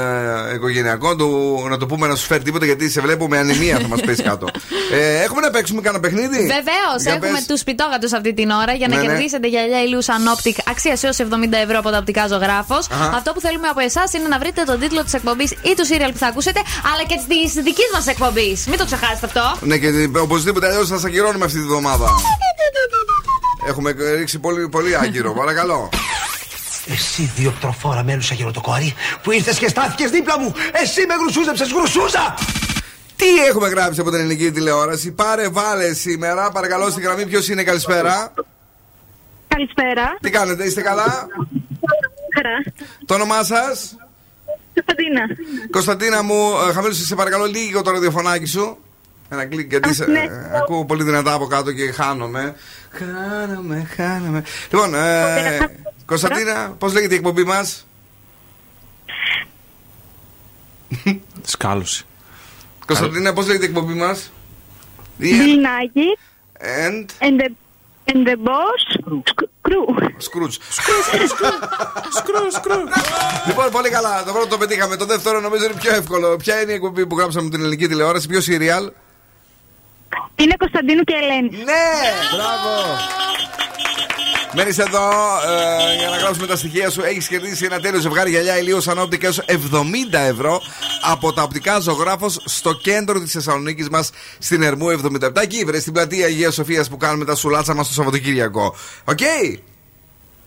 [0.56, 3.88] οικογενειακό, του, να το πούμε να σου φέρει τίποτα γιατί σε βλέπω με ανημία θα
[3.88, 4.48] μας πέσει κάτω.
[4.94, 7.46] Ε, έχουμε να παίξουμε κανένα παιχνίδι; Βεβαίως, Για έχουμε πες.
[7.46, 9.08] τους πιτόγατους αυτή την ώρα για να Ναι, ναι.
[9.08, 11.26] κερδίσετε γυαλιά Illusion Optic αξίας έως 70
[11.66, 12.88] ευρώ από τα οπτικά ζωγράφος.
[12.92, 13.12] Αχα.
[13.18, 16.12] Αυτό που θέλουμε από εσάς είναι να βρείτε τον τίτλο της εκπομπής ή του σύριαλ
[16.12, 16.60] που θα ακούσετε,
[16.94, 18.66] αλλά και της δικής μας εκπομπής.
[18.68, 19.66] Μην το ξεχάσετε αυτό.
[19.66, 19.88] Ναι, και
[20.22, 22.10] οπωσδήποτε αλλιώς θα σας ακυρώνουμε αυτή τη βδομάδα.
[23.68, 25.90] Έχουμε ρίξει πολύ, πολύ άγκυρο, παρακαλώ.
[26.88, 28.94] Εσύ δύο τροφόρα μέλουσα γεροτοκόρη
[29.24, 30.54] που ήρθες και στάθηκες δίπλα μου.
[30.72, 32.34] Εσύ με γρουσούζεψες γρουσούζα.
[33.16, 37.26] Τι έχουμε γράψει από την ελληνική τηλεόραση; Πάρε βάλε σήμερα, παρακαλώ στη γραμμή.
[37.26, 38.34] Ποιος είναι, καλησπέρα.
[39.48, 40.18] Καλησπέρα.
[40.22, 41.28] Τι κάνετε, είστε καλά;
[42.36, 42.64] Χαρά.
[43.06, 43.96] Το όνομά σας;
[44.74, 45.22] Κωνσταντίνα.
[45.72, 48.78] Κωνσταντίνα μου, ε, χαμήλωσε σε παρακαλώ λίγο το ραδιοφωνάκι σου.
[49.30, 50.20] Ένα κλικ, γιατί σε- ναι.
[50.20, 52.56] ε, ακούω πολύ δυνατά από κάτω και χάνομαι.
[52.92, 54.44] Χάνομαι, χάνομαι.
[54.72, 55.60] Λοιπόν, ε,
[56.06, 57.88] Κωνσταντίνα, πώς λέγεται η εκπομπή μας;
[61.44, 62.06] Σκάλωση.
[62.86, 64.32] Κωνσταντίνα, πώς λέγεται η εκπομπή μας;
[65.18, 66.18] Μπιλνάκι.
[66.62, 67.06] And.
[67.26, 67.50] And the,
[68.12, 68.82] and the boss.
[69.32, 70.12] Screw.
[70.18, 70.56] Σκρούτζ.
[70.70, 72.80] Σκρου, σκρου.
[73.48, 74.24] Λοιπόν, πολύ καλά.
[74.24, 74.96] Το πρώτο το πετύχαμε.
[74.96, 76.36] Το δεύτερο νομίζω είναι πιο εύκολο.
[76.36, 78.90] Ποια είναι η εκπομπή που γράψαμε την ελληνική τηλεόραση, ποιο serial;
[80.36, 81.50] Είναι Κωνσταντίνου και Ελένη.
[81.50, 81.88] Ναι!
[82.34, 83.00] Μπράβο!
[84.54, 87.02] Μένεις εδώ ε, για να γράψουμε τα στοιχεία σου.
[87.04, 89.54] Έχεις κερδίσει ένα τέλειο ζευγάρι γυαλιά ηλίου σαν όπτικα έως 70
[90.12, 90.62] ευρώ
[91.02, 94.10] από τα οπτικά ζωγράφος στο κέντρο της Θεσσαλονίκης μας
[94.40, 94.88] στην Ερμού
[95.22, 95.42] 77.
[95.42, 98.76] Εκεί βρε στην πλατεία Αγίας Σοφίας που κάνουμε τα σουλάτσα μας το Σαββατοκύριακο.
[99.06, 99.20] Οκ!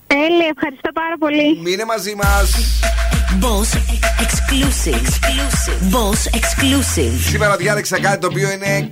[0.06, 1.58] Τέλεια, ευχαριστώ πάρα πολύ.
[1.62, 2.54] Μείνε μαζί μας.
[3.40, 3.74] Boss
[4.20, 5.02] exclusive.
[5.90, 7.12] Boss exclusive.
[7.20, 8.90] Σήμερα διάλεξα κάτι το οποίο είναι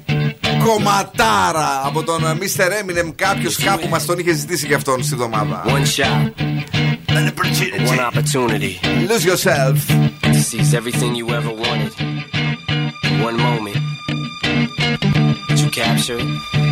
[0.64, 2.64] κομματάρα από τον Mr.
[2.64, 3.12] Eminem.
[3.16, 5.64] Κάποιο κάπου μας τον είχε ζητήσει και αυτόν στη βδομάδα.
[5.66, 6.32] One shot.
[7.14, 8.72] One opportunity.
[9.10, 9.76] Lose yourself.
[10.22, 11.92] To seize everything you ever wanted.
[13.10, 13.78] In one moment.
[15.48, 16.71] Did you capture it?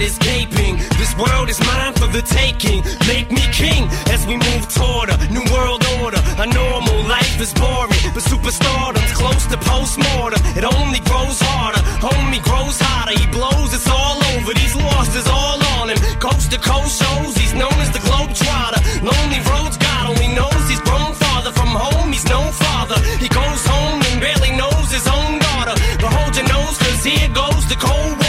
[0.00, 0.76] that is gaping.
[0.96, 2.80] This world is mine for the taking.
[3.06, 6.20] Make me king as we move toward a new world order.
[6.40, 10.40] A normal life is boring, but superstardom's close to postmortem.
[10.56, 11.82] It only grows harder.
[12.00, 13.16] Homie grows hotter.
[13.18, 13.74] He blows.
[13.74, 14.52] It's all over.
[14.54, 15.98] These losses all on him.
[16.18, 17.36] Coast to coast shows.
[17.36, 18.80] He's known as the globe trotter.
[19.04, 19.76] Lonely roads.
[19.76, 22.12] God only knows he's grown farther from home.
[22.12, 22.98] He's no father.
[23.20, 25.76] He goes home and barely knows his own daughter.
[26.00, 28.19] But hold your nose, cause here goes the cold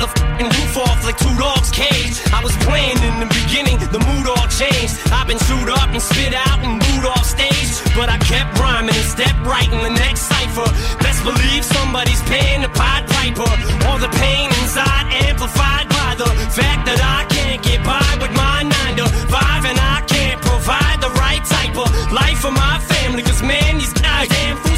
[0.00, 2.16] motherfucking roof off like two dogs' cage.
[2.32, 4.96] I was playing in the beginning, the mood all changed.
[5.12, 7.68] I've been chewed up and spit out and booed off stage.
[7.94, 10.68] But I kept rhyming and stepped right in the next cipher.
[11.04, 13.50] Best believe somebody's paying the Pied Piper.
[13.88, 18.64] All the pain inside amplified by the fact that I can't get by with my
[18.64, 23.22] nine to five and I can't provide the right type of life for my family.
[23.22, 24.69] Cause man, these goddamn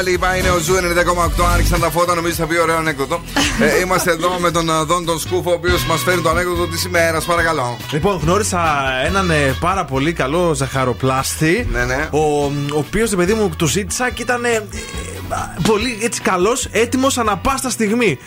[0.00, 0.36] the Night, Dua Lipa.
[0.36, 1.44] Είναι ο Zoo 90,8.
[1.52, 3.20] Άνοιξαν τα φώτα, νομίζω θα πει ωραίο ανέκδοτο.
[3.60, 6.66] ε, είμαστε εδώ με τον ε, Δόν τον Σκούφο, ο οποίος μας φέρνει το ανέκδοτο
[6.66, 7.24] της ημέρας.
[7.24, 7.76] Παρακαλώ.
[7.90, 8.60] Λοιπόν, γνώρισα
[9.04, 11.68] έναν ε, πάρα πολύ καλό ζαχαροπλάστη.
[11.72, 12.08] Ναι, ναι.
[12.10, 14.62] Ο, ο οποίος, παιδί μου, του ζήτησα και ήταν ε, ε,
[15.68, 18.18] πολύ έτσι καλός, έτοιμος ανα πάσα στιγμή.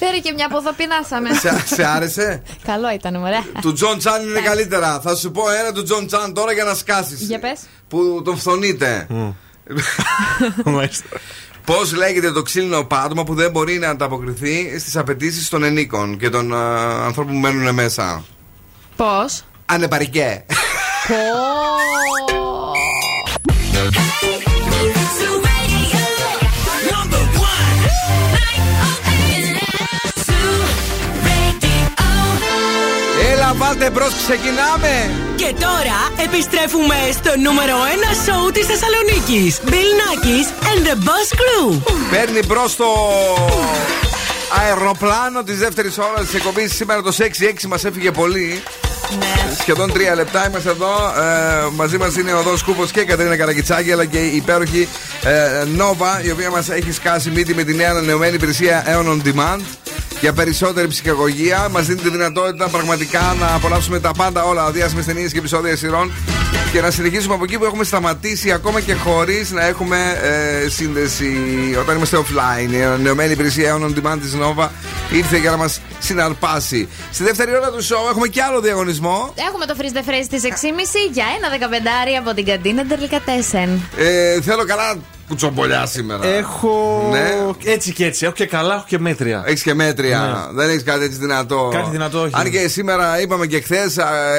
[0.00, 1.30] Φέρει και μια από εδώ πεινάσαμε.
[1.34, 2.42] σε, σε άρεσε;
[2.72, 3.44] Καλό ήταν, ωραία.
[3.60, 5.00] του Τζον Τσάν είναι καλύτερα.
[5.00, 7.20] Θα σου πω ένα του Τζον Τσάν τώρα για να σκάσεις.
[7.20, 7.60] Για πες.
[7.88, 9.06] Που τον φθονείτε.
[11.64, 16.30] Πώς λέγεται το ξύλινο πάτωμα που δεν μπορεί να ανταποκριθεί στις απαιτήσεις των ενοίκων και
[16.30, 18.24] των α, ανθρώπων που μένουν μέσα;
[18.96, 20.44] Πώς; Ανεπαρκέ.
[33.50, 35.10] Έλα, βάλτε μπρος, ξεκινάμε!
[35.36, 37.78] Και τώρα επιστρέφουμε στο νούμερο 1
[38.24, 39.60] σοου της Θεσσαλονίκης.
[39.66, 41.80] Bill Nackis and the Boss Crew.
[42.10, 42.86] Παίρνει μπρος το
[44.56, 46.74] αεροπλάνο της δεύτερης ώρας της εκπομπής.
[46.74, 48.62] Σήμερα το 6-6 μας έφυγε πολύ.
[49.58, 50.94] Σχεδόν τρία λεπτά είμαστε εδώ.
[51.18, 54.88] Ε, μαζί μας είναι ο Δόν Κούπο και η Κατερίνα Καρακιτσάκη, αλλά και η υπέροχη
[55.24, 59.20] ε, Nova, η οποία μας έχει σκάσει μύτη με τη νέα ανανεωμένη υπηρεσία Aeon on
[59.28, 59.60] Demand
[60.20, 61.68] για περισσότερη ψυχαγωγία.
[61.70, 66.12] Μας δίνει τη δυνατότητα πραγματικά να απολαύσουμε τα πάντα όλα, διάσημε ταινίε και επεισόδια σειρών
[66.72, 69.96] και να συνεχίσουμε από εκεί που έχουμε σταματήσει ακόμα και χωρίς να έχουμε
[70.64, 71.36] ε, σύνδεση
[71.80, 72.72] όταν είμαστε offline.
[72.72, 74.68] Η ανανεωμένη υπηρεσία Aeon on Demand της Nova
[75.12, 76.88] ήρθε για να μας συναρπάσει.
[77.12, 79.34] Στη δεύτερη ώρα του show έχουμε και άλλο διαγωνισμό.
[79.48, 83.80] Έχουμε το freeze the phrase τη 6.30 για ένα δεκαπεντάρι από την καντίνα Ντερλικατέσεν.
[83.96, 84.96] Ε, θέλω καλά
[85.28, 86.26] κουτσομπολιά σήμερα.
[86.26, 87.08] Έχω.
[87.12, 87.70] Ναι.
[87.72, 88.24] Έτσι και έτσι.
[88.24, 89.42] Έχω και καλά, έχω και μέτρια.
[89.46, 90.48] Έχεις και μέτρια.
[90.52, 90.60] Ναι.
[90.60, 91.68] Δεν έχεις κάτι έτσι δυνατό.
[91.72, 92.32] Κάτι δυνατό, όχι.
[92.36, 93.96] Αν και σήμερα είπαμε και χθες,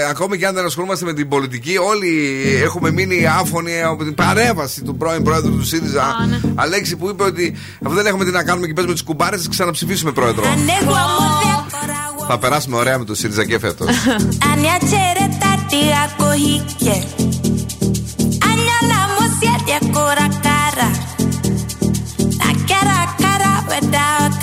[0.09, 4.81] ακόμη και αν δεν ασχολούμαστε με την πολιτική, όλοι έχουμε μείνει άφωνοι από την παρέμβαση
[4.81, 6.15] του πρώην πρόεδρου του ΣΥΡΙΖΑ.
[6.29, 6.39] ναι.
[6.55, 9.47] Αλέξη που είπε ότι αφού δεν έχουμε τι να κάνουμε και παίζουμε τις κουμπάρες, θα
[9.49, 10.43] ξαναψηφίσουμε πρόεδρο.
[12.27, 13.87] Θα περάσουμε ωραία με το ΣΥΡΙΖΑ και φέτος.
[23.81, 24.38] doubt.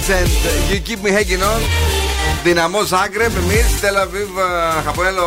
[0.00, 0.30] Legend.
[0.70, 1.60] You keep me hanging on.
[2.44, 4.28] Δυναμό Ζάγκρεπ, εμείς Τελαβίβ
[4.84, 5.24] Χαποέλο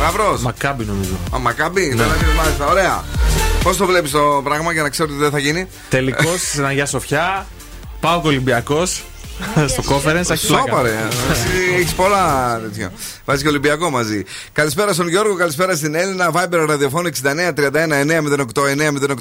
[0.00, 0.38] Γαβρό.
[0.40, 1.18] Μακάμπι νομίζω.
[1.34, 2.66] Α, Μακάμπι, Τελαβίβ, μάλιστα.
[2.66, 3.04] Ωραία.
[3.62, 6.86] Πώς το βλέπεις το πράγμα για να ξέρω ότι δεν θα γίνει; Τελικός στην Αγία
[6.86, 7.46] Σοφιά.
[8.00, 9.04] Πάω Ολυμπιακός.
[9.66, 10.98] Στο conference, έχει Σόπα, ρε.
[11.78, 12.92] Έχεις πολλά τέτοια.
[13.28, 14.24] Βάζει και Ολυμπιακό μαζί.
[14.52, 16.30] Καλησπέρα στον Γιώργο, καλησπέρα στην Έλληνα.
[16.32, 17.62] Viber ραδιοφώνου 69 31
[18.52, 18.66] 908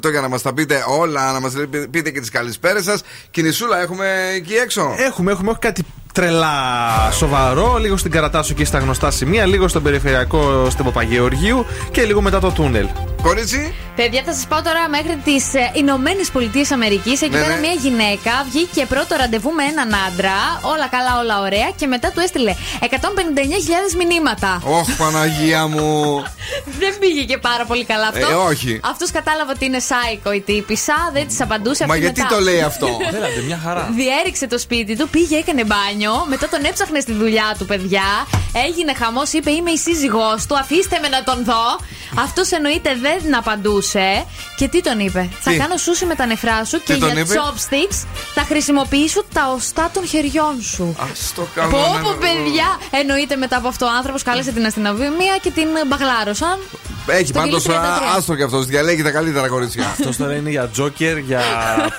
[0.05, 1.53] 908 για να μας τα πείτε όλα, να μας
[1.91, 3.01] πείτε και τις καλησπέρες σας.
[3.32, 4.05] Κινησούλα έχουμε
[4.36, 4.93] εκεί έξω.
[4.97, 5.84] Έχουμε, έχουμε, όχι κάτι
[6.14, 7.78] τρελά σοβαρό.
[7.78, 12.39] Λίγο στην Καρατάσου και στα γνωστά σημεία, λίγο στον περιφερειακό στην Παπαγεωργίου και λίγο μετά
[12.39, 12.88] το τούνελ.
[13.28, 13.73] Κορίτσι.
[13.95, 17.21] Παιδιά, θα σας πάω τώρα μέχρι τις Ηνωμένες Πολιτείες Αμερικής.
[17.21, 17.59] Εκεί Ναι, πέρα ναι.
[17.59, 20.38] μια γυναίκα βγήκε πρώτο ραντεβού με έναν άντρα.
[20.61, 21.69] Όλα καλά, όλα ωραία.
[21.75, 22.88] Και μετά του έστειλε 159.000
[23.97, 24.61] μηνύματα.
[24.65, 26.23] Ωχ, Παναγία μου.
[26.80, 28.28] Δεν πήγε και πάρα πολύ καλά αυτό.
[28.32, 28.80] Ε, όχι.
[28.84, 31.86] Αυτός κατάλαβε ότι είναι σάικο η τύπησα, δεν της απαντούσε.
[31.86, 32.36] Μα αυτή γιατί μετά.
[32.36, 33.89] το λέει αυτό; Έλατε, μια χαρά.
[33.95, 36.25] Διέριξε το σπίτι του, πήγε, έκανε μπάνιο.
[36.30, 38.07] Μετά τον έψαχνε στη δουλειά του, παιδιά.
[38.65, 41.65] Έγινε χαμός, είπε: Είμαι η σύζυγός του, αφήστε με να τον δω.
[42.19, 44.26] Αυτός εννοείται δεν απαντούσε.
[44.57, 47.22] Και τι τον είπε: Θα Τι; κάνω σούσι με τα νεφρά σου και τον για
[47.22, 50.95] είπε; chopsticks θα χρησιμοποιήσω τα οστά των χεριών σου.
[50.99, 51.05] Α
[51.36, 51.70] το κάνω.
[51.70, 52.80] Πω να- πω παιδιά!
[52.91, 56.59] Εννοείται μετά από αυτό ο άνθρωπος κάλεσε την αστυνομία και την μπαγλάρωσαν.
[57.09, 58.15] Έχει Στο πάντως 1033.
[58.18, 58.65] άστρο κι αυτός.
[58.65, 59.86] Διαλέγει τα καλύτερα κορίτσια.
[59.86, 61.41] Αυτός τώρα είναι για τζόκερ, για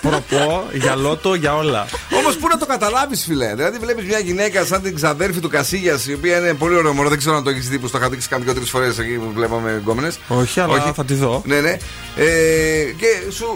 [0.00, 1.86] προπό, για λότο, για όλα.
[2.18, 6.06] Όμως πού να το καταλάβεις, φιλέ; Δηλαδή βλέπεις μια γυναίκα σαν την ξαδέρφη του Κασίγιας,
[6.06, 7.08] η οποία είναι πολύ ωραίο μωρό.
[7.08, 9.30] Δεν ξέρω αν το έχεις δει που στο είχα δείξει καμιά τρει φορές εκεί που
[9.34, 10.18] βλέπαμε γκόμενες.
[10.28, 11.42] Όχι, αλλά θα τη δω.
[11.46, 11.76] Ναι, ναι.
[12.16, 13.46] Ε, και σου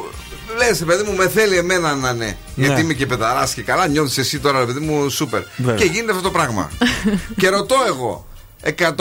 [0.56, 2.36] λες, παιδί μου, με θέλει εμένα να ναι.
[2.54, 5.42] Γιατί είμαι και πεδαρά και καλά, νιώθεις εσύ τώρα, ρε παιδί μου, σούπερ.
[5.56, 5.74] Βέβαια.
[5.74, 6.70] Και γίνεται αυτό το πράγμα.
[7.40, 8.26] και ρωτώ εγώ,
[8.64, 8.94] 159.000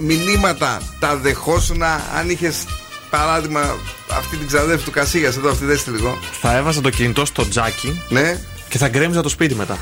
[0.00, 1.82] μηνύματα τα δεχόσουν
[2.18, 2.64] αν είχες
[3.10, 3.76] παράδειγμα
[4.18, 6.18] αυτή την ξαδέρφη του Κασίγια, εδώ αυτή δέστε λίγο.
[6.40, 8.40] Θα έβαζα το κινητό στο τζάκι Ναι.
[8.68, 9.78] και θα γκρέμιζα το σπίτι μετά.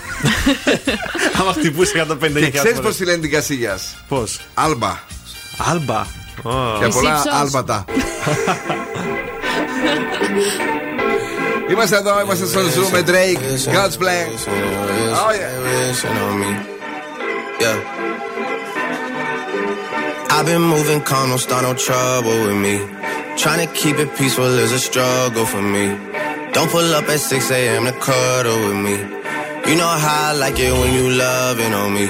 [1.40, 3.78] Άμα χτυπούσε 150 Και ξέρεις πώς τη λένε την Κασίγια.
[4.09, 5.01] Πώς; Άλμπα.
[5.57, 6.25] Άλμπα.
[6.79, 7.39] Για πολλά Εσύ ψως.
[7.41, 7.86] άλμπατα.
[11.71, 13.43] Είμαστε εδώ, είμαστε στο Zoom με Drake,
[13.75, 14.27] God's Plan.
[15.25, 15.51] Oh yeah.
[17.63, 17.77] Yeah.
[20.36, 22.75] I've been moving calm, don't start no trouble with me.
[23.41, 25.86] Trying to keep it peaceful is a struggle for me.
[26.55, 27.84] Don't pull up at 6 a.m.
[27.89, 28.95] to cuddle with me.
[29.67, 32.07] You know how I like it when you loving on me.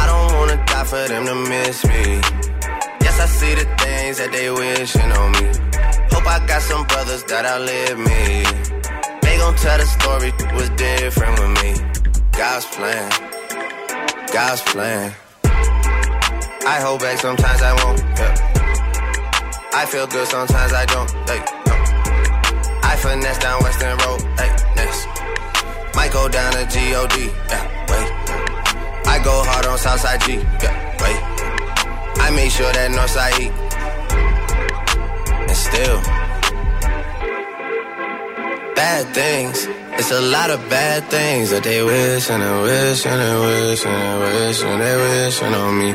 [0.00, 2.02] I don't wanna die for them to miss me.
[3.39, 5.47] See the things that they wishing on me.
[6.11, 8.45] Hope I got some brothers that outlive me.
[9.23, 11.71] They gon' tell the story was different with me.
[12.37, 13.09] God's plan,
[14.31, 15.13] God's plan.
[15.43, 17.99] I hold back sometimes I won't.
[17.99, 18.51] Yeah.
[19.73, 21.09] I feel good sometimes I don't.
[21.25, 21.73] Hey, no.
[22.83, 24.21] I finesse down Western Road.
[24.75, 25.07] Next.
[25.95, 27.11] Might go down to God.
[27.49, 28.07] Yeah, wait.
[29.07, 30.33] I go hard on Southside G.
[30.61, 31.30] Yeah, wait.
[32.23, 33.53] I make sure that Northside eat.
[35.49, 35.99] And still,
[38.75, 39.67] bad things.
[39.99, 43.85] It's a lot of bad things that they wish and they wish and they wish
[43.85, 45.91] and they wish and they wishing on me.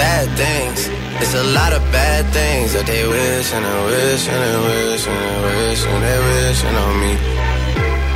[0.00, 0.80] Bad things.
[1.22, 5.06] It's a lot of bad things that they wish and they wish and they wish
[5.06, 7.12] and they wish and they wishing on me.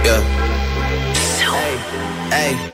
[0.07, 0.23] Yeah.
[1.53, 2.74] Hey, hey.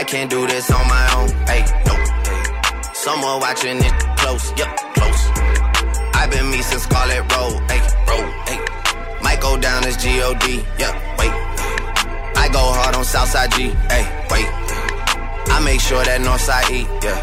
[0.00, 1.28] I can't do this on my own.
[1.44, 1.94] Hey, no.
[2.94, 4.50] Someone watching it close.
[4.56, 5.22] Yup, close.
[6.14, 7.60] I've been me since Scarlet Road.
[7.68, 8.32] Hey, road.
[8.48, 8.58] Hey.
[9.20, 10.64] Might go down as G-O-D.
[10.78, 11.34] Yeah, wait.
[12.34, 13.76] I go hard on Southside G.
[13.92, 14.48] Hey, wait.
[15.52, 16.88] I make sure that Northside eat.
[17.04, 17.20] Yeah.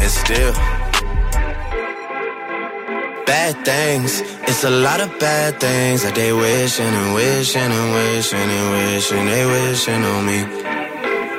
[0.00, 0.54] And still.
[3.26, 4.22] Bad things.
[4.48, 9.26] It's a lot of bad things that they wishing and wishing and wishing and wishing
[9.26, 10.79] they wishing on me.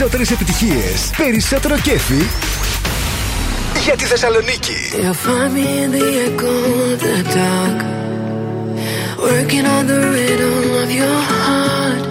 [0.00, 2.22] περισσότερες επιτυχίες, περισσότερο κέφι
[3.84, 4.76] για τη Θεσσαλονίκη.
[5.24, 6.54] Find me the echo
[6.88, 7.78] of the dark
[9.26, 12.02] Working on the rhythm of your heart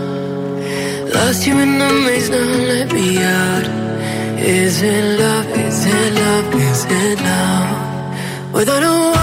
[1.15, 3.07] Lost you in the maze, now let me
[3.41, 3.65] out
[4.59, 7.69] Is it love, is it love, is it love
[8.57, 9.18] Without a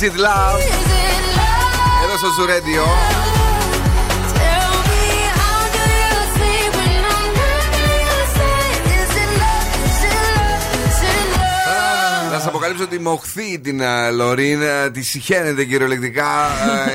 [0.00, 0.60] Is it love;
[2.04, 2.84] Εδώ στο Zoo Radio.
[12.32, 16.26] Να σας αποκαλύψω ότι μοχθεί την ε, Λωρίν, ε, τη συχαίνεται κυριολεκτικά,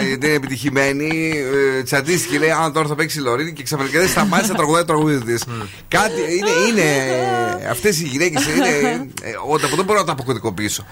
[0.01, 1.33] ε, γιατί είναι επιτυχημένη.
[1.77, 4.81] Ε, Τσαντίστηκε, λέει: Αν τώρα θα παίξει η Λωρίν και ξαφνικά δεν σταμάτησε να τραγουδάει
[4.83, 5.43] το τραγούδι της.
[5.87, 6.49] Κάτι είναι.
[6.69, 8.67] είναι Αυτές οι γυναίκες είναι.
[9.21, 10.85] ε, Όταν δεν μπορώ να τα αποκωδικοποιήσω.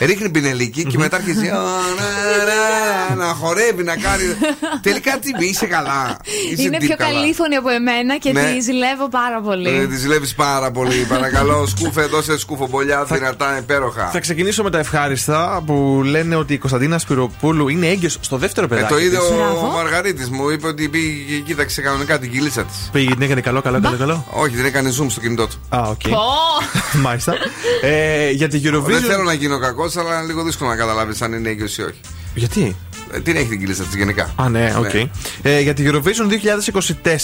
[0.00, 4.24] Ρίχνει πινελίκι και μετά αρχίζει «Α, να, να, να, να χορεύει, να κάνει.
[4.82, 6.16] Τελικά τι είσαι καλά.
[6.52, 7.10] Είσαι Είναι τι πιο καλά.
[7.12, 8.42] καλήφωνη από εμένα και Ναι.
[8.54, 9.86] τη ζηλεύω πάρα Ε, πολύ.
[9.90, 11.06] Τη ζηλεύεις πάρα πολύ.
[11.08, 14.06] Παρακαλώ, σκούφε, δώσε σκούφομπολιά δυνατά, υπέροχα.
[14.12, 18.66] Θα ξεκινήσω με τα ευχάριστα που λένε ότι η Κωνσταντίνα Σπυροπούλου είναι έγκυος στο δεύτερο
[18.66, 18.92] Ε, παιδάκι.
[18.92, 19.26] το είδε της.
[19.62, 22.88] ο Μαργαρίτης μου, είπε ότι πήγε και κοίταξε κανονικά την κυλίτσα της.
[22.92, 25.76] Πήγε, την έκανε καλό, καλό, καλό, καλό; Όχι, δεν έκανε zoom στο κινητό του.
[25.76, 26.00] Α, οκ.
[27.06, 27.34] Μάλιστα.
[27.82, 28.82] Ε, για την Eurovision.
[28.82, 31.82] Δεν θέλω να γίνω κακός, αλλά είναι λίγο δύσκολο να καταλάβεις αν είναι έγκυος ή
[31.82, 32.00] όχι.
[32.34, 32.76] Γιατί;
[33.12, 34.30] Ε, την έχει την κοιλίτσα τη γενικά.
[34.36, 34.94] Α, ναι, οκ.
[35.42, 36.28] Ε, για την Eurovision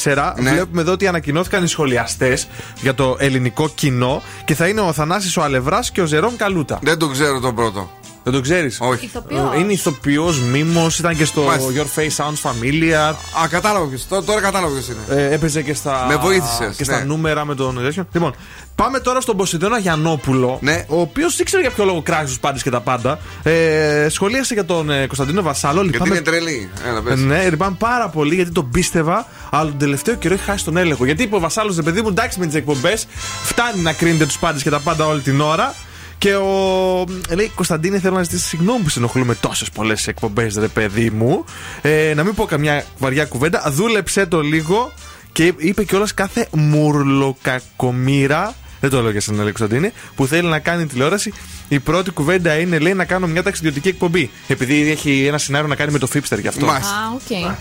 [0.05, 0.51] 2024 Ναι.
[0.51, 2.49] βλέπουμε εδώ ότι ανακοινώθηκαν οι σχολιαστές
[2.81, 6.79] για το ελληνικό κοινό και θα είναι ο Θανάσης ο Αλευράς και ο Ζερόμ Καλούτα.
[6.83, 7.91] Δεν το ξέρω το πρώτο.
[8.25, 9.05] Δεν το ξέρεις; Όχι.
[9.05, 9.57] Ηθοποιός.
[9.59, 11.71] Είναι ηθοποιός, μίμος, ήταν και στο Μάλιστα.
[11.75, 13.15] Your Face Sounds Familiar.
[13.43, 14.21] Α, κατάλαβα ποιο.
[14.23, 15.21] Τώρα κατάλαβα ποιος είναι.
[15.23, 17.05] Ε, έπαιζε και στα, Με βοήθησες, και στα ναι.
[17.05, 18.07] νούμερα με τον τέτοιο.
[18.13, 18.35] Λοιπόν,
[18.75, 20.85] πάμε τώρα στον Ποσειδώνα Γιαννόπουλο, Ναι.
[20.89, 23.19] ο οποίος δεν ξέρω για ποιο λόγο κράζει τους πάντες και τα πάντα.
[23.43, 25.83] Ε, σχολίασε για τον ε, Κωνσταντίνο Βασάλο.
[25.83, 26.71] Γιατί Λυπάμαι- είναι τρελή.
[26.89, 27.21] Έλα, πες.
[27.21, 31.05] ναι, λυπάμαι πάρα πολύ γιατί τον πίστευα, αλλά τον τελευταίο καιρό έχει χάσει τον έλεγχο.
[31.05, 33.07] Γιατί είπε ο Βασάλος, ρε παιδί μου, εντάξει με τις εκπομπές,
[33.43, 35.75] φτάνει να κρίνετε τους πάντες και τα πάντα όλη την ώρα.
[36.23, 37.05] Και ο.
[37.35, 41.45] Λέει Κωνσταντίνε, θέλω να ζητήσει συγγνώμη που συνοχλούμε τόσες πολλές εκπομπές, ρε παιδί μου.
[41.83, 43.71] Ε, να μην πω καμιά βαριά κουβέντα.
[43.71, 44.93] Δούλεψε το λίγο
[45.33, 48.55] και είπε κιόλας κάθε μουρλοκακομήρα.
[48.83, 51.33] Δεν το λέω για σένα, λέει Κωνσταντίνε, που θέλει να κάνει τηλεόραση.
[51.69, 54.31] Η πρώτη κουβέντα είναι, λέει, να κάνω μια ταξιδιωτική εκπομπή.
[54.47, 56.67] Επειδή έχει ένα σενάριο να κάνει με το Fipster γι' αυτό.
[56.67, 56.93] Μάλιστα.
[56.93, 57.57] Α, οκ.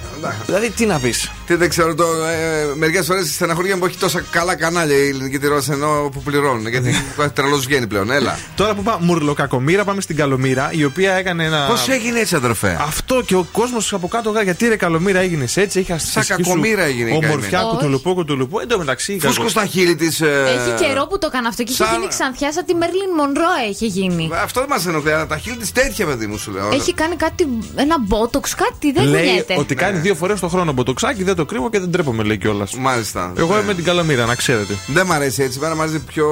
[0.45, 4.23] Δηλαδή, τι να πεις; Τι δεν ξέρω, το, ε, μερικές φορές στεναχωρία μου έχει τόσα
[4.31, 6.67] καλά κανάλια η ελληνική τηλεόραση ενώ που πληρώνουν.
[6.67, 6.95] Γιατί
[7.33, 8.39] τρελός βγαίνει πλέον, έλα.
[8.55, 11.65] Τώρα που πάμε μουρλοκακομήρα, πάμε στην Καλομήρα, η οποία έκανε ένα.
[11.67, 15.57] Πώς έγινε έτσι, αδερφέ; Αυτό και ο κόσμος από κάτω, γα- γιατί ρε Καλομήρα έγινες
[15.57, 17.69] έτσι, είχε Σαν κακομοίρα έγινε η Ομορφιά, καημένη.
[17.77, 18.59] κουτουλουπού, κουτουλουπού.
[18.59, 19.17] Εν τω μεταξύ.
[19.21, 20.21] Φούσκο στα χείλη της.
[20.21, 23.49] Έχει καιρό που το έκανε αυτό και είχε σαν- γίνει ξανθιά σαν τη Μέρλιν Μονρό
[23.69, 24.29] έχει γίνει.
[24.43, 26.69] Αυτό δεν μας ενοχλεί, αλλά τα χείλη της τέτοια, παιδί μου, σου λέω.
[26.73, 29.55] Έχει κάνει κάτι, ένα μπότοξ, κάτι δεν Λέει κουνιέται.
[29.57, 32.73] ότι κάνει δύο φορές το χρόνο μποτοξάκι, δεν το κρύβω και δεν τρέπομαι, λέει κιόλας.
[32.75, 33.33] Μάλιστα.
[33.37, 33.61] Εγώ Ναι.
[33.61, 34.73] είμαι την Καλομήρα, να ξέρετε.
[34.87, 36.27] Δεν μ' αρέσει έτσι, μένα μαζί πιο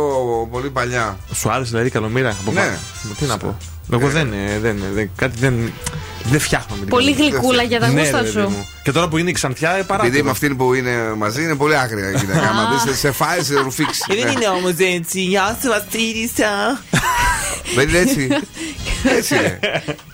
[0.51, 1.18] πολύ παλιά.
[1.34, 2.60] Σου άρεσε δηλαδή η Καλομήρα; Από Ναι.
[2.60, 3.15] πάνω.
[3.19, 3.57] Τι να πω.
[3.94, 5.72] Εγώ δεν, ε, δεν, δεν, κάτι δεν,
[6.24, 7.38] δεν φτιάχνω με την Πολύ Καλομήρα.
[7.38, 8.49] γλυκούλα για τα Ναι, γούστα ρε, παιδί σου.
[8.49, 8.68] μου.
[8.84, 10.06] Και τώρα που είναι η Ξανθιά, ε, παρά.
[10.06, 12.49] Επειδή με αυτήν που είναι μαζί είναι πολύ άγρια η γυναίκα.
[12.49, 14.02] Άμα δεις, σε φάει, σε ρουφήξει.
[14.40, 14.48] Ναι.
[14.48, 15.22] όμως έτσι.
[15.22, 16.82] Γεια σου, Βασίλισσα.
[17.76, 18.28] Δεν είναι έτσι.
[19.18, 19.60] Έτσι είναι.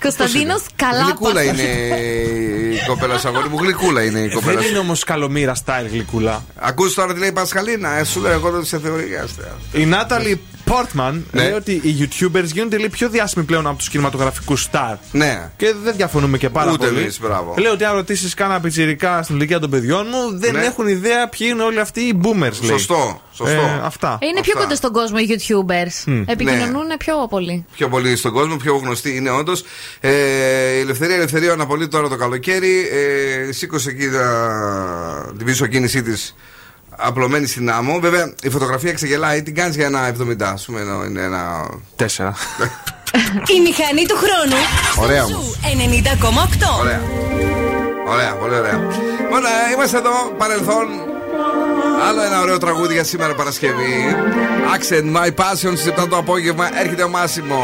[0.01, 1.43] Κωνσταντίνος, καλά Γλυκούλα πας.
[1.45, 3.57] είναι η κοπέλα σου, αγόρι μου.
[3.61, 4.69] Γλυκούλα είναι η κοπέλα Δεν σου.
[4.69, 6.45] είναι όμως καλομήρα style γλυκούλα.
[6.59, 7.97] Ακούς τώρα τι λέει η Πασχαλίνα.
[7.97, 9.55] Ε, σου λέω εγώ δεν σε θεωρεί άστεα.
[9.73, 11.41] Η Νάταλι Πόρτμαν Ναι.
[11.43, 14.95] λέει ότι οι YouTubers γίνονται λέει, πιο διάσημοι πλέον από τους κινηματογραφικούς στάρ.
[15.11, 15.49] Ναι.
[15.57, 16.99] Και δεν διαφωνούμε και πάρα Ούτε πολύ.
[16.99, 17.53] εμείς, μπράβο.
[17.57, 20.63] Λέω ότι αν ρωτήσεις κάνα πιτσιρικά στην ηλικία των παιδιών μου, δεν Ναι.
[20.65, 22.59] έχουν ιδέα ποιοι είναι όλοι αυτοί οι boomers.
[22.61, 22.69] Λέει.
[22.69, 23.61] Σωστό, σωστό.
[23.61, 24.17] Ε, αυτά.
[24.21, 24.59] Είναι πιο Αυτά.
[24.63, 26.03] κοντά στον κόσμο οι YouTubers.
[26.05, 26.23] Μμ.
[26.27, 27.65] Επικοινωνούν πιο πολύ.
[27.75, 29.63] Πιο πολύ στον κόσμο, πιο γνωστή είναι όντως.
[29.99, 30.11] Ε,
[30.77, 32.87] η Ελευθερία Ελευθερία αναπολεί τώρα το καλοκαίρι.
[33.47, 36.35] Ε, σήκωσε εκεί τα- την πίσω κίνησή της
[36.97, 37.99] απλωμένη στην άμμο.
[37.99, 39.43] Βέβαια η φωτογραφία ξεγελάει.
[39.43, 40.79] Την κάνεις για ένα 70, ας πούμε.
[40.79, 41.69] ενώ Είναι ένα.
[41.95, 42.33] Τέσσερα.
[43.55, 44.59] Η μηχανή του χρόνου.
[45.05, 45.57] Ωραία Zoo όμως.
[46.77, 46.79] 90,8.
[46.79, 47.01] Ωραία.
[48.07, 48.77] Ωραία, πολύ ωραία.
[49.19, 50.85] Λοιπόν, ε, είμαστε εδώ, παρελθόν.
[52.07, 54.15] Άλλο ένα ωραίο τραγούδι για σήμερα Παρασκευή.
[54.75, 56.79] Accent My Passion στις 7 το απόγευμα.
[56.79, 57.63] Έρχεται ο Μάσιμο.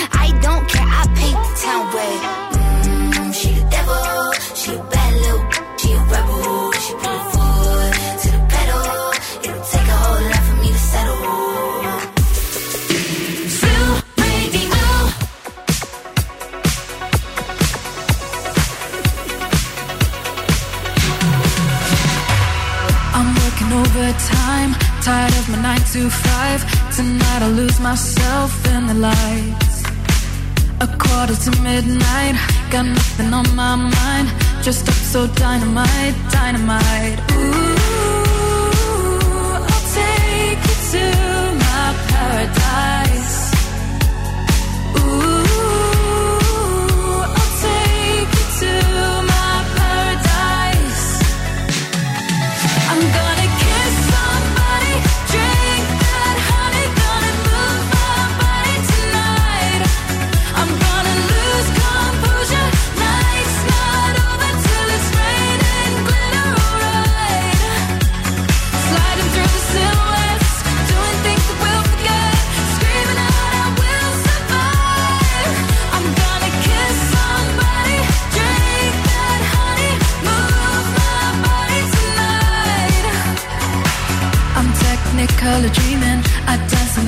[26.01, 26.61] To five.
[26.95, 29.83] Tonight I'll lose myself in the lights.
[30.85, 32.35] A quarter to midnight,
[32.71, 34.27] got nothing on my mind.
[34.63, 37.19] Just up so dynamite, dynamite.
[37.31, 37.75] Ooh,
[39.71, 41.30] I'll take you to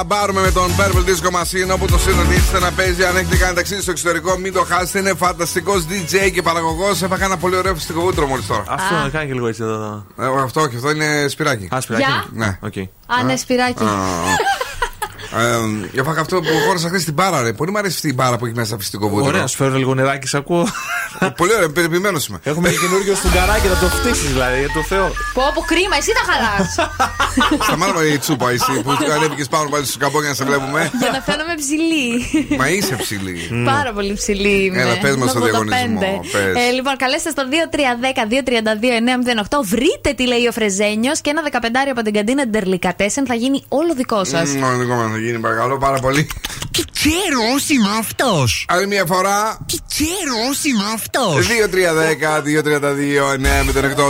[0.00, 3.04] Να πάμε να κλαμπάρουμε με τον Purple Disco Machine όπου το συναντήσετε να παίζει.
[3.04, 4.98] Αν έχετε κάνει ταξίδι στο εξωτερικό, μην το χάσετε.
[4.98, 7.02] Είναι φανταστικός DJ και παραγωγός.
[7.02, 8.64] Έφαγα ένα πολύ ωραίο φυσικό βούτρο μόλις τώρα.
[8.68, 10.04] Αυτό να κάνει και λίγο έτσι εδώ.
[10.18, 11.68] Ε, αυτό και αυτό είναι σπυράκι.
[11.74, 12.04] Α, σπυράκι.
[12.04, 12.24] Γεια.
[12.32, 12.58] Ναι.
[12.66, 12.88] Okay.
[13.06, 13.84] Α, ναι, σπυράκι.
[15.36, 17.52] Ε, Έφαγα αυτό που χώρισα χθες στην μπάρα, ρε.
[17.52, 19.26] Πολύ μου αρέσει αυτή η μπάρα που έχει μέσα φυσικό βούτρο.
[19.26, 20.66] Ωραία, σου φέρω λίγο νεράκι, σ' ακούω.
[21.36, 22.38] Πολύ ωραία, περιποιημένος είμαι.
[22.42, 25.06] Έχουμε και καινούριο σφουγγαράκι να το φτύσεις δηλαδή, για το Θεό.
[25.34, 26.68] Πω, πω, κρίμα, εσύ τα χαλάς.
[27.66, 30.90] Σταμάτα η τσούπα εσύ που ανέβηκες πάνω πάλι στου καμπόνια να σε βλέπουμε.
[30.98, 32.06] Για να φαίνομαι ψηλή.
[32.58, 33.36] Μα είσαι ψηλή.
[33.72, 34.80] Πάρα πολύ ψηλή είμαι.
[34.82, 36.28] Έλα, πες μας Με το διαγωνισμό, 85.
[36.32, 36.68] πες.
[36.68, 37.42] Ε, λοιπόν, καλέστε στο
[39.50, 39.64] 2310-232-908.
[39.64, 43.94] Βρείτε τι λέει ο Φρεζένιος και ένα 15 από την καντίνα Ντερλικατέσεν θα γίνει όλο
[43.94, 44.48] δικό σας.
[45.20, 46.26] Μμμ, Μόνο δικό μας θα γίνει, παρακαλώ πάρα πολύ.
[46.70, 47.40] Τι ξέρω
[47.72, 48.66] είναι αυτός.
[48.68, 49.58] Άλλη μια φορά.
[49.66, 50.36] Τι ξέρω
[50.66, 51.46] είναι αυτός.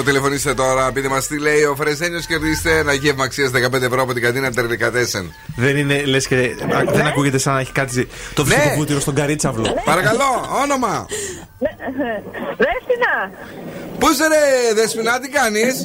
[0.01, 0.05] 2-3-10-2-32-9-08.
[0.05, 2.27] Τηλεφωνήστε τώρα, πείτε μας τι λέει ο Φρεζένιος.
[2.27, 5.35] Κερδίστε ένα γεύμα αξίας 15 ευρώ από την καντίνα Ντερλικατέσεν.
[5.57, 6.35] Δεν είναι, λες και.
[6.37, 8.55] α, Δεν ακούγεται σαν να έχει κάτι το Ναι.
[8.55, 9.77] φυσικό βούτυρο στον καρίτσαυλο.
[9.85, 11.07] Παρακαλώ, όνομα.
[12.57, 13.31] Δέσποινα!
[13.99, 15.85] Πού είσαι ρε, Δεσποινά, τι κάνεις;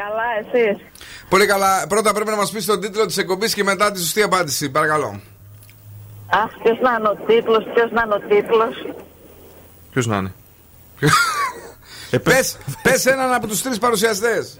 [0.00, 0.80] Καλά, εσύ.
[1.28, 1.86] Πολύ καλά.
[1.88, 4.70] Πρώτα πρέπει να μας πεις τον τίτλο της εκπομπής και μετά τη σωστή απάντηση.
[4.70, 5.20] Παρακαλώ.
[6.30, 8.94] Αχ, ποιος να είναι ο τίτλος, ποιος να είναι ο τίτλος.
[9.92, 10.32] Ποιος να είναι;
[12.22, 14.58] Πες, πες έναν από τους τρεις παρουσιαστές.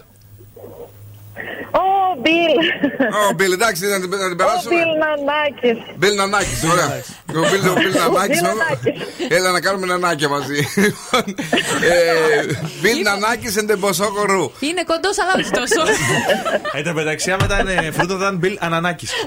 [1.70, 1.84] Ο
[2.22, 2.54] Μπιλ.
[3.30, 4.74] Ω, Μπιλ, εντάξει, να την, να την Ο περάσουμε.
[4.74, 5.78] Μπιλ Νανάκης.
[5.96, 6.88] Μπιλ Νανάκης, ωραία.
[7.42, 8.40] Ο Μπιλ, ο Μπιλ Νανάκης.
[8.40, 8.80] Μπιλ όλα-
[9.28, 10.68] Έλα να κάνουμε νανάκια μαζί.
[10.76, 11.24] Λοιπόν,
[11.90, 12.44] ε,
[12.80, 14.50] Μπιλ Νανάκης and the Bosoko Roo.
[14.60, 15.80] Είναι κοντός, αλλά όχι τόσο.
[16.78, 19.10] Εν τω μεταξύ, άμα ήταν ε, φρούτο, θα ήταν Μπιλ Ανανάκης.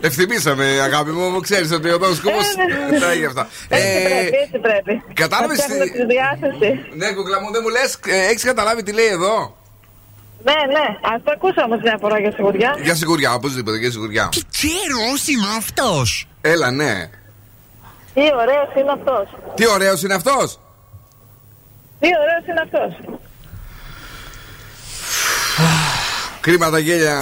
[0.00, 2.44] Ευθυμίσαμε, αγάπη μου, μου ξέρεις ότι ο Δόν Σκούμπος
[3.00, 3.48] τα έχει αυτά.
[3.68, 5.02] Έτσι Ε, πρέπει, έτσι πρέπει.
[5.14, 6.70] κατάλαβες Να φτιάχνουμε τι- τη διάθεση.
[6.94, 9.56] Ναι, κουκλά μου, δεν μου λες, ε, έχεις καταλάβει τι λέει εδώ;
[10.44, 12.76] Ναι, ναι, αυτό ακούσα όμως μια φορά για σιγουριά.
[12.82, 14.28] Για σιγουριά, οπωσδήποτε, για σιγουριά.
[14.50, 14.98] Ξέρω
[15.32, 16.28] είναι αυτός.
[16.40, 17.10] Έλα, ναι.
[18.14, 19.26] Τι ωραίος είναι αυτός.
[19.54, 20.60] Τι ωραίος είναι αυτός;
[22.00, 23.18] Τι ωραίος είναι αυτός.
[26.40, 27.16] Κρίμα τα γέλια.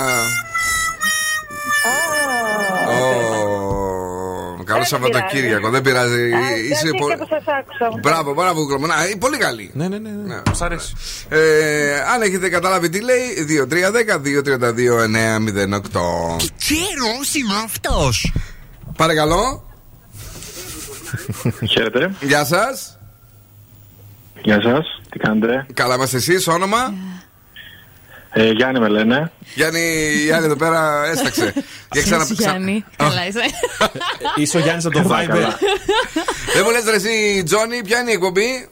[4.64, 6.28] Καλό Σαββατοκύριακο, δεν πειράζει.
[6.70, 6.98] Είσαι πολύ...
[6.98, 7.16] πολύ.
[7.16, 7.98] που σας άκουσα.
[8.00, 8.86] Μπράβο, μπράβο, κουκλά.
[8.86, 9.70] Να, ε, πολύ καλή.
[9.74, 10.10] Ναι, ναι, ναι.
[10.10, 10.34] ναι.
[10.34, 10.94] Μ' αρέσει.
[11.28, 11.38] Ε,
[12.14, 16.36] αν έχετε καταλάβει τι λέει, 2-3-10-2-32-9-08.
[16.58, 17.06] Ξέρω
[17.36, 18.32] είναι αυτός.
[18.96, 19.64] Παρακαλώ.
[21.70, 22.14] Χαίρετε.
[22.20, 22.98] Γεια σας.
[24.42, 25.00] Γεια σας.
[25.10, 26.94] Τι κάνετε; Καλά είμαστε εσείς, όνομα.
[28.38, 29.32] Ε, Γιάννη με λένε.
[29.54, 31.52] Γιάννη, Γιάννη εδώ πέρα έσταξε.
[31.90, 32.84] Και ξανα- Εσύ, ξα- Γιάννη.
[32.96, 33.40] Καλά είσαι.
[34.36, 35.52] Είσαι ο Γιάννης από το Viber.
[36.54, 38.68] Δεν μου λες ρε εσύ, Τζόνι, ποια είναι η εκπομπή;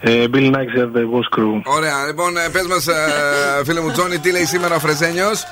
[0.00, 1.60] Ε, Bill Nikes at the Boss Crew.
[1.64, 5.42] Ωραία, λοιπόν, ε, πες μας, ε, φίλε μου Τζόνι, τι λέει σήμερα ο Φρεζένιος;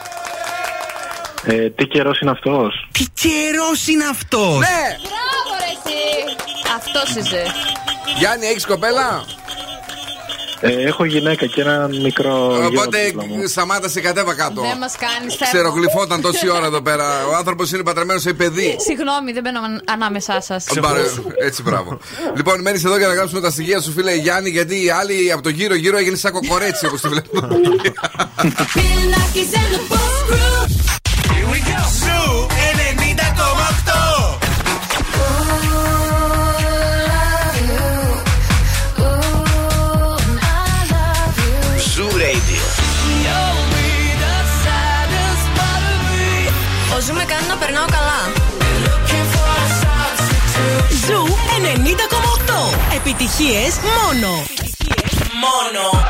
[1.45, 4.83] Ε, τι καιρός είναι αυτός; Τι καιρός είναι αυτός; Ναι!
[5.03, 6.37] Μπράβο, ρε εσύ.
[6.77, 7.43] Αυτός είσαι.
[8.19, 9.25] Γιάννη, έχεις κοπέλα;
[10.67, 12.57] Ε, έχω γυναίκα και ένα μικρό.
[12.57, 13.47] γιο Οπότε δίπλα μου.
[13.47, 14.61] σταμάτασε κατέβα κάτω.
[14.61, 17.27] Δεν μας κάνεις Ξερογλυφόταν τόση ώρα εδώ πέρα.
[17.27, 18.77] Ο άνθρωπος είναι πατρεμένος σε παιδί.
[18.79, 20.67] Συγγνώμη, δεν μπαίνω αν- ανάμεσά σας.
[20.81, 21.01] Μπάρε,
[21.45, 21.99] Έτσι, μπράβο.
[22.37, 25.43] λοιπόν, μένεις εδώ για να γράψουμε τα στοιχεία σου, φίλε Γιάννη, γιατί οι άλλοι από
[25.43, 27.29] το γύρω-γύρω έγινε σαν κοκορέτσι όπως τη βλέπω.
[32.01, 32.94] Ζου 90,8.
[53.07, 54.33] Επιτυχίες μόνο.
[54.39, 56.05] Επιτυχίες μόνο.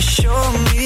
[0.00, 0.77] show me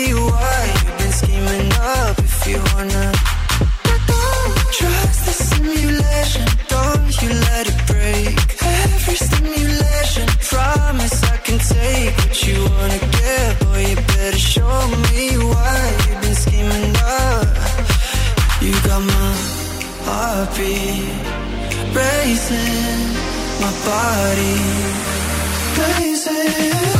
[21.94, 23.14] racing,
[23.60, 24.56] my body
[25.74, 26.91] blazing.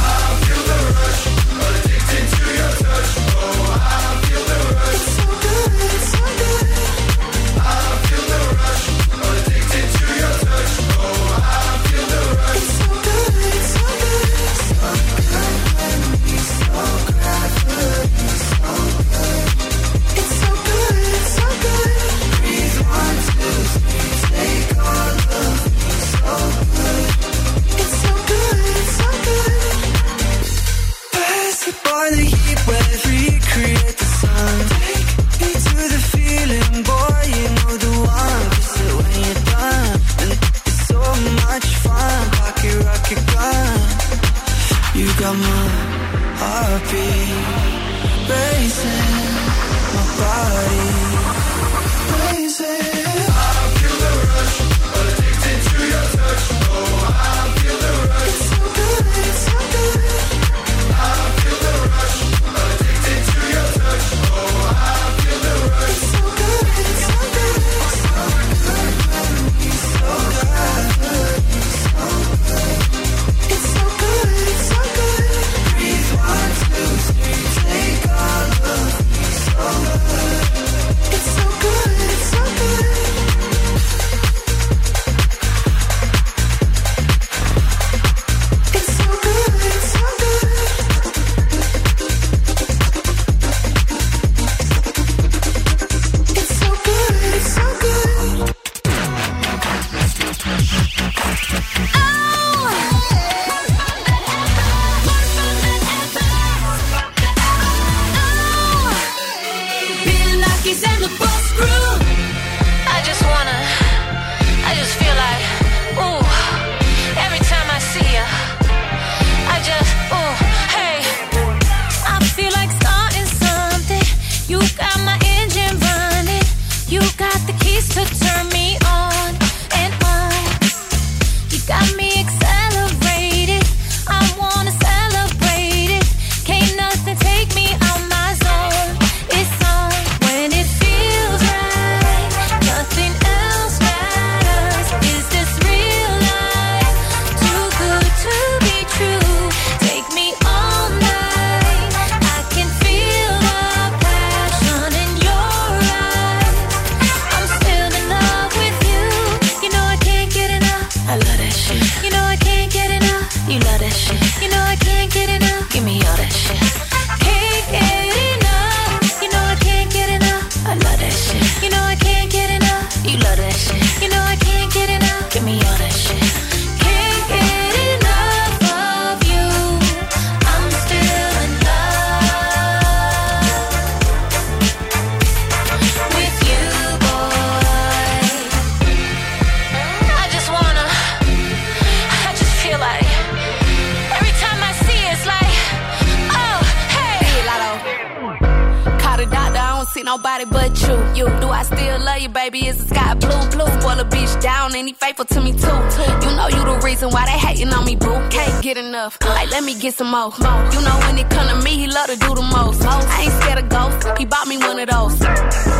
[209.92, 210.32] some more.
[210.72, 212.82] You know when it come to me, he love to do the most.
[212.84, 215.18] I ain't scared of ghosts, he bought me one of those.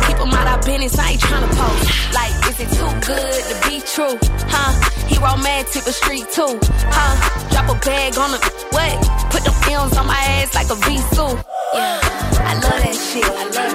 [0.05, 2.13] Keep him out of business, I ain't tryna post.
[2.13, 4.15] Like, is it too good to be true?
[4.49, 4.71] Huh?
[5.07, 6.59] He romantic, but street too.
[6.93, 7.13] Huh?
[7.51, 8.39] Drop a bag on the
[8.71, 8.93] what?
[9.31, 11.17] Put the films on my ass like a V2.
[11.73, 11.99] Yeah,
[12.39, 13.25] I love that shit.
[13.25, 13.72] I love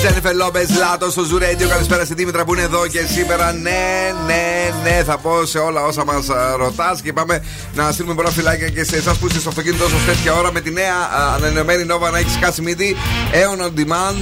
[0.00, 1.68] Τζένιφερ Λόμπε Λάτο στο Ζουρέντιο.
[1.68, 3.52] Καλησπέρα στη Δήμητρα που είναι εδώ και σήμερα.
[3.52, 7.44] Ναι, ναι, ναι, θα πω σε όλα όσα μας ρωτάς και πάμε
[7.74, 10.60] να στείλουμε πολλά φυλάκια και σε εσάς που είστε στο αυτοκίνητο σα τέτοια ώρα με
[10.60, 10.94] τη νέα
[11.34, 12.96] ανανεωμένη νόβα να έχεις σκάσει μύτη.
[13.32, 14.16] Aeon on demand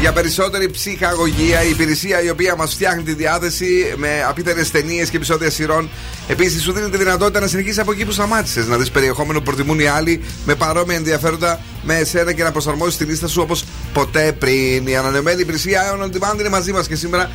[0.00, 5.16] για περισσότερη ψυχαγωγία, η υπηρεσία η οποία μας φτιάχνει τη διάθεση με απίτερε ταινίες και
[5.16, 5.90] επεισόδια σειρών
[6.28, 9.44] Επίσης, σου δίνει τη δυνατότητα να συνεχίσεις από εκεί που σταμάτησες, να δεις περιεχόμενο που
[9.44, 13.64] προτιμούν οι άλλοι με παρόμοια ενδιαφέροντα με εσένα και να προσαρμόσεις τη λίστα σου όπως
[13.92, 14.86] ποτέ πριν.
[14.86, 17.30] Η ανανεωμένη υπηρεσία Ion On Demand είναι μαζί μας και σήμερα.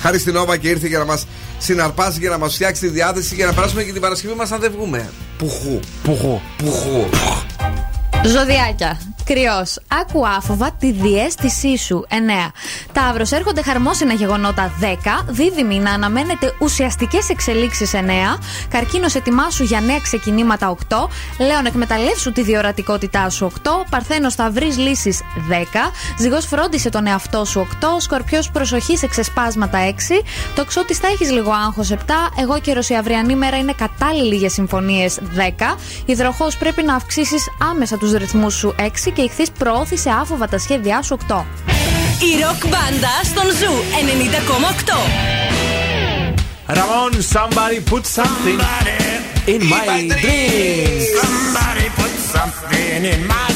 [0.00, 1.26] Χάρη στην Όβα και ήρθε για να μας
[1.58, 4.60] συναρπάσει, για να μας φτιάξει τη διάθεση για να περάσουμε και την Παρασκευή μας αν
[4.60, 5.10] δεν βγούμε.
[5.38, 5.80] Πουχού.
[6.02, 6.40] Πουχού.
[6.56, 7.08] Πουχού.
[7.10, 8.28] Πουχού.
[8.28, 9.11] Ζωδιάκια.
[9.24, 9.78] Κρυός.
[10.00, 12.06] Άκου άφοβα τη διέστησή σου.
[12.08, 12.52] 9.
[12.92, 13.30] Ταύρος.
[13.30, 14.72] Έρχονται χαρμόσυνα γεγονότα.
[14.80, 15.24] 10.
[15.28, 15.78] Δίδυμη.
[15.78, 17.94] Να αναμένετε ουσιαστικές εξελίξεις.
[17.94, 18.38] 9.
[18.68, 19.14] Καρκίνος.
[19.14, 20.70] Ετοιμάσου για νέα ξεκινήματα.
[20.70, 21.08] 8.
[21.38, 21.66] Λέων.
[21.66, 23.44] Εκμεταλλεύσου τη διορατικότητά σου.
[23.44, 23.84] 8.
[23.90, 24.34] Παρθένος.
[24.34, 25.20] Θα βρεις λύσεις.
[25.48, 25.92] 10.
[26.18, 26.46] Ζυγός.
[26.46, 27.60] Φρόντισε τον εαυτό σου.
[27.60, 28.00] 8.
[28.00, 28.50] Σκορπιός.
[28.50, 29.78] Προσοχή σε ξεσπάσματα.
[29.78, 30.22] 6.
[30.54, 30.98] Τοξότης.
[30.98, 31.90] Θα έχεις λίγο άγχος.
[31.90, 32.30] 7.
[32.38, 35.18] Αιγόκερω η αυριανή μέρα είναι κατάλληλη για συμφωνίες.
[35.34, 35.76] 10.
[36.04, 36.56] Υδροχόος.
[36.56, 38.74] Πρέπει να αυξήσεις άμεσα τους ρυθμούς σου.
[38.78, 41.44] 6 και Ιχθύ προώθησε άφοβα τα σχέδιά σου 8.
[42.18, 43.74] Η ροκ μπάντα στον Zoo
[44.86, 45.52] 90,8.
[46.78, 49.12] Ramon, somebody put something somebody
[49.54, 51.04] in my dreams.
[51.20, 53.51] Somebody put something in my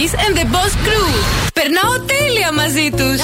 [0.00, 1.10] And the Boss Crew.
[1.54, 3.20] Περνάω τέλεια μαζί τους.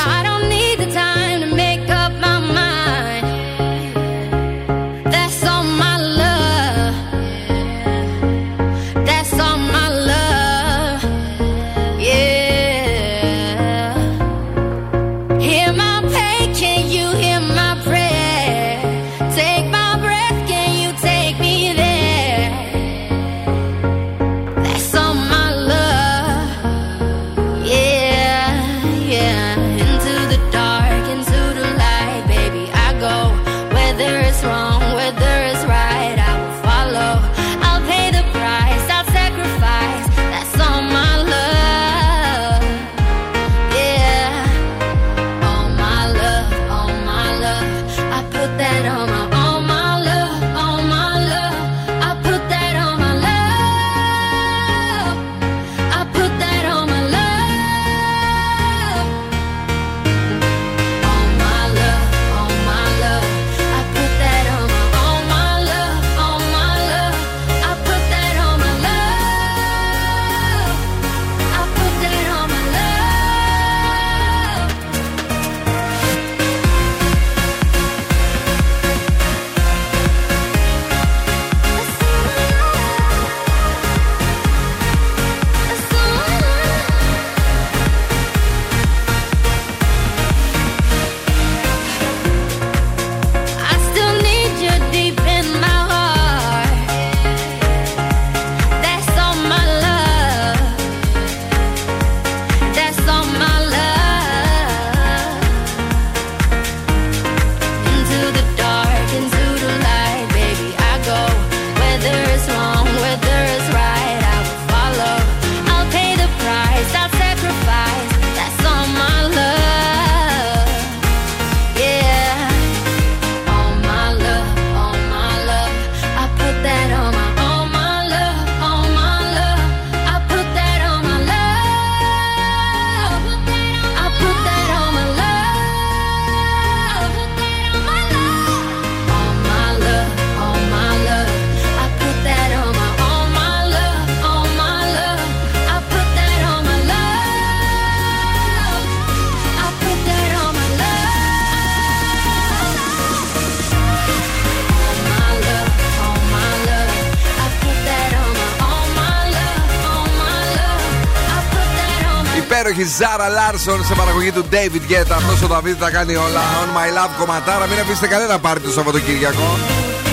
[162.87, 165.11] Ζάρα Λάρσον σε παραγωγή του David Guetta.
[165.17, 166.41] Αυτός ο Δαβίδ τα κάνει όλα.
[166.41, 167.67] On my love κομματάρα.
[167.67, 169.59] Μην αφήσετε κανένα πάρτι το Σαββατοκύριακο.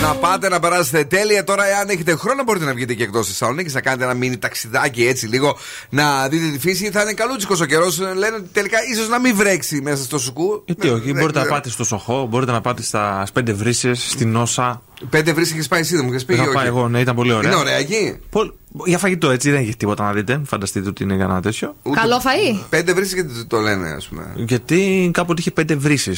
[0.01, 1.43] Να πάτε να περάσετε τέλεια.
[1.43, 5.05] Τώρα, εάν έχετε χρόνο, μπορείτε να βγείτε και εκτός Θεσσαλονίκης, να κάνετε ένα μίνι ταξιδάκι
[5.07, 5.57] έτσι λίγο,
[5.89, 6.91] να δείτε τη φύση.
[6.91, 7.99] Θα είναι καλούτσικος ο καιρός.
[7.99, 10.63] Λένε ότι τελικά ίσως να μην βρέξει μέσα στο σουκού.
[10.65, 11.55] Γιατί όχι, Δεν μπορείτε να ξέρω.
[11.55, 14.81] πάτε στο Σοχό, μπορείτε να πάτε στα πέντε βρύσε, στην Όσα.
[15.09, 16.33] Πέντε βρύσε έχεις πάει εσύ, δεν μου έχει πει.
[16.33, 17.51] Είχα όχι; πάει εγώ, ναι, ήταν πολύ ωραία.
[17.51, 18.51] Είναι ωραία εκεί; Πολ-
[18.85, 20.41] Για φαγητό έτσι δεν έχει τίποτα να δείτε.
[20.45, 21.75] Φανταστείτε ότι είναι κανένα τέτοιο.
[21.93, 22.59] Καλό φαΐ.
[22.69, 24.31] Πέντε βρύσες γιατί το λένε, ας πούμε.
[24.35, 26.17] Γιατί κάποτε είχε πέντε βρύσει.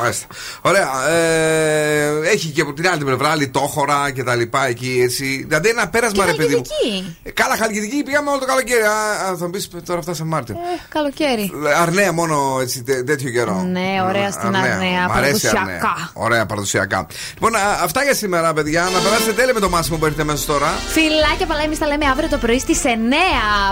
[0.00, 0.26] Μάλιστα.
[0.62, 1.08] Ωραία.
[1.10, 5.44] Ε, έχει και από την άλλη πλευρά λιτόχωρα και τα λοιπά εκεί έτσι.
[5.48, 6.62] Δηλαδή ένα πέρασμα ρε παιδί μου.
[6.82, 7.16] Χαλκιδική.
[7.22, 8.82] Ε, Καλά, χαλκιδική πήγαμε όλο το καλοκαίρι.
[8.82, 10.54] Α, α, θα μου πει τώρα φτάσαμε Μάρτιο.
[10.54, 11.52] Ε, καλοκαίρι.
[11.82, 13.62] Αρνέα μόνο έτσι, τέ- τέτοιο καιρό.
[13.62, 15.60] Ναι, ωραία στην Αρνέα, Μ' αρέσει η παραδοσιακά.
[15.60, 16.10] Αρνέα.
[16.12, 17.06] Ωραία, παραδοσιακά.
[17.34, 18.82] Λοιπόν, α, αυτά για σήμερα, παιδιά.
[18.82, 20.66] Να περάσετε τέλεια με το μάσιμο που έρχεται μέσα τώρα.
[20.68, 22.88] Φιλάκια πολλά, εμεί τα λέμε αύριο το πρωί στις 9.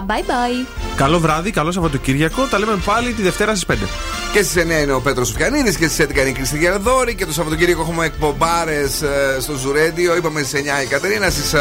[0.06, 0.66] Bye bye.
[0.96, 2.46] Καλό βράδυ, καλό Σαββατοκύριακο.
[2.46, 4.23] Τα λέμε πάλι τη Δευτέρα στις 5.
[4.34, 7.14] Και στις 9 είναι ο Πέτρος Σουφιανίδης και στις 11 είναι η Κρίστη Γερδόρη.
[7.14, 9.02] Και το Σαββατοκύριακο έχουμε εκπομπάρες
[9.40, 10.16] στο Ζουρέντιο.
[10.16, 11.30] Είπαμε στι 9 η Κατερίνα.
[11.30, 11.54] Στις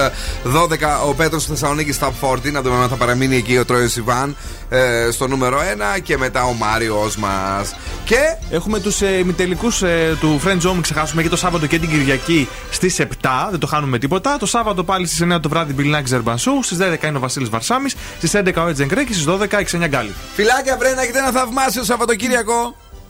[0.44, 2.52] 12 ο Πέτρος στη Θεσσαλονίκης στα 40.
[2.52, 4.36] Να δούμε αν θα παραμείνει εκεί ο Τρόιος Ιβάν
[4.70, 5.60] ε, στο νούμερο
[5.98, 6.00] 1.
[6.04, 7.76] Και μετά ο Μάριος μας.
[8.06, 8.18] Και
[8.50, 11.90] Έχουμε τους ε, ημιτελικούς ε, του Friend Zone, μην ξεχάσουμε και το Σάββατο και την
[11.90, 13.04] Κυριακή στις 7.
[13.50, 14.38] Δεν το χάνουμε τίποτα.
[14.38, 16.52] Το Σάββατο πάλι στις 9 το βράδυ Bill Nack Ζερμπανσού.
[16.64, 17.90] Στις 10 είναι ο Βασίλης Βαρσάμι.
[17.90, 20.14] Στις 11 ο Έτζεν Κρέ και στις 12 η Ξενιά Γκάλη.
[20.36, 22.62] Φιλάκια, βρε να έχετε ένα θαυμάσιο Σαββατοκύριακο.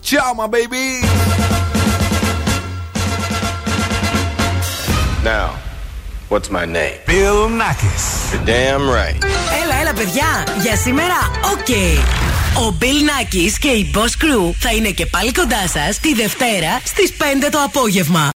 [0.04, 1.00] Ciao, my baby.
[5.24, 5.56] Now,
[6.28, 6.98] what's my name?
[7.08, 8.34] Bill Nackis.
[8.34, 9.24] You're damn right.
[9.64, 10.46] Έλα, έλα, παιδιά.
[10.62, 11.16] Για σήμερα,
[11.52, 11.70] οκ.
[12.64, 16.82] Ο Bill Nakis και η Boss Crew θα είναι και πάλι κοντά σας τη Δευτέρα
[16.84, 18.32] στις 5 το απόγευμα.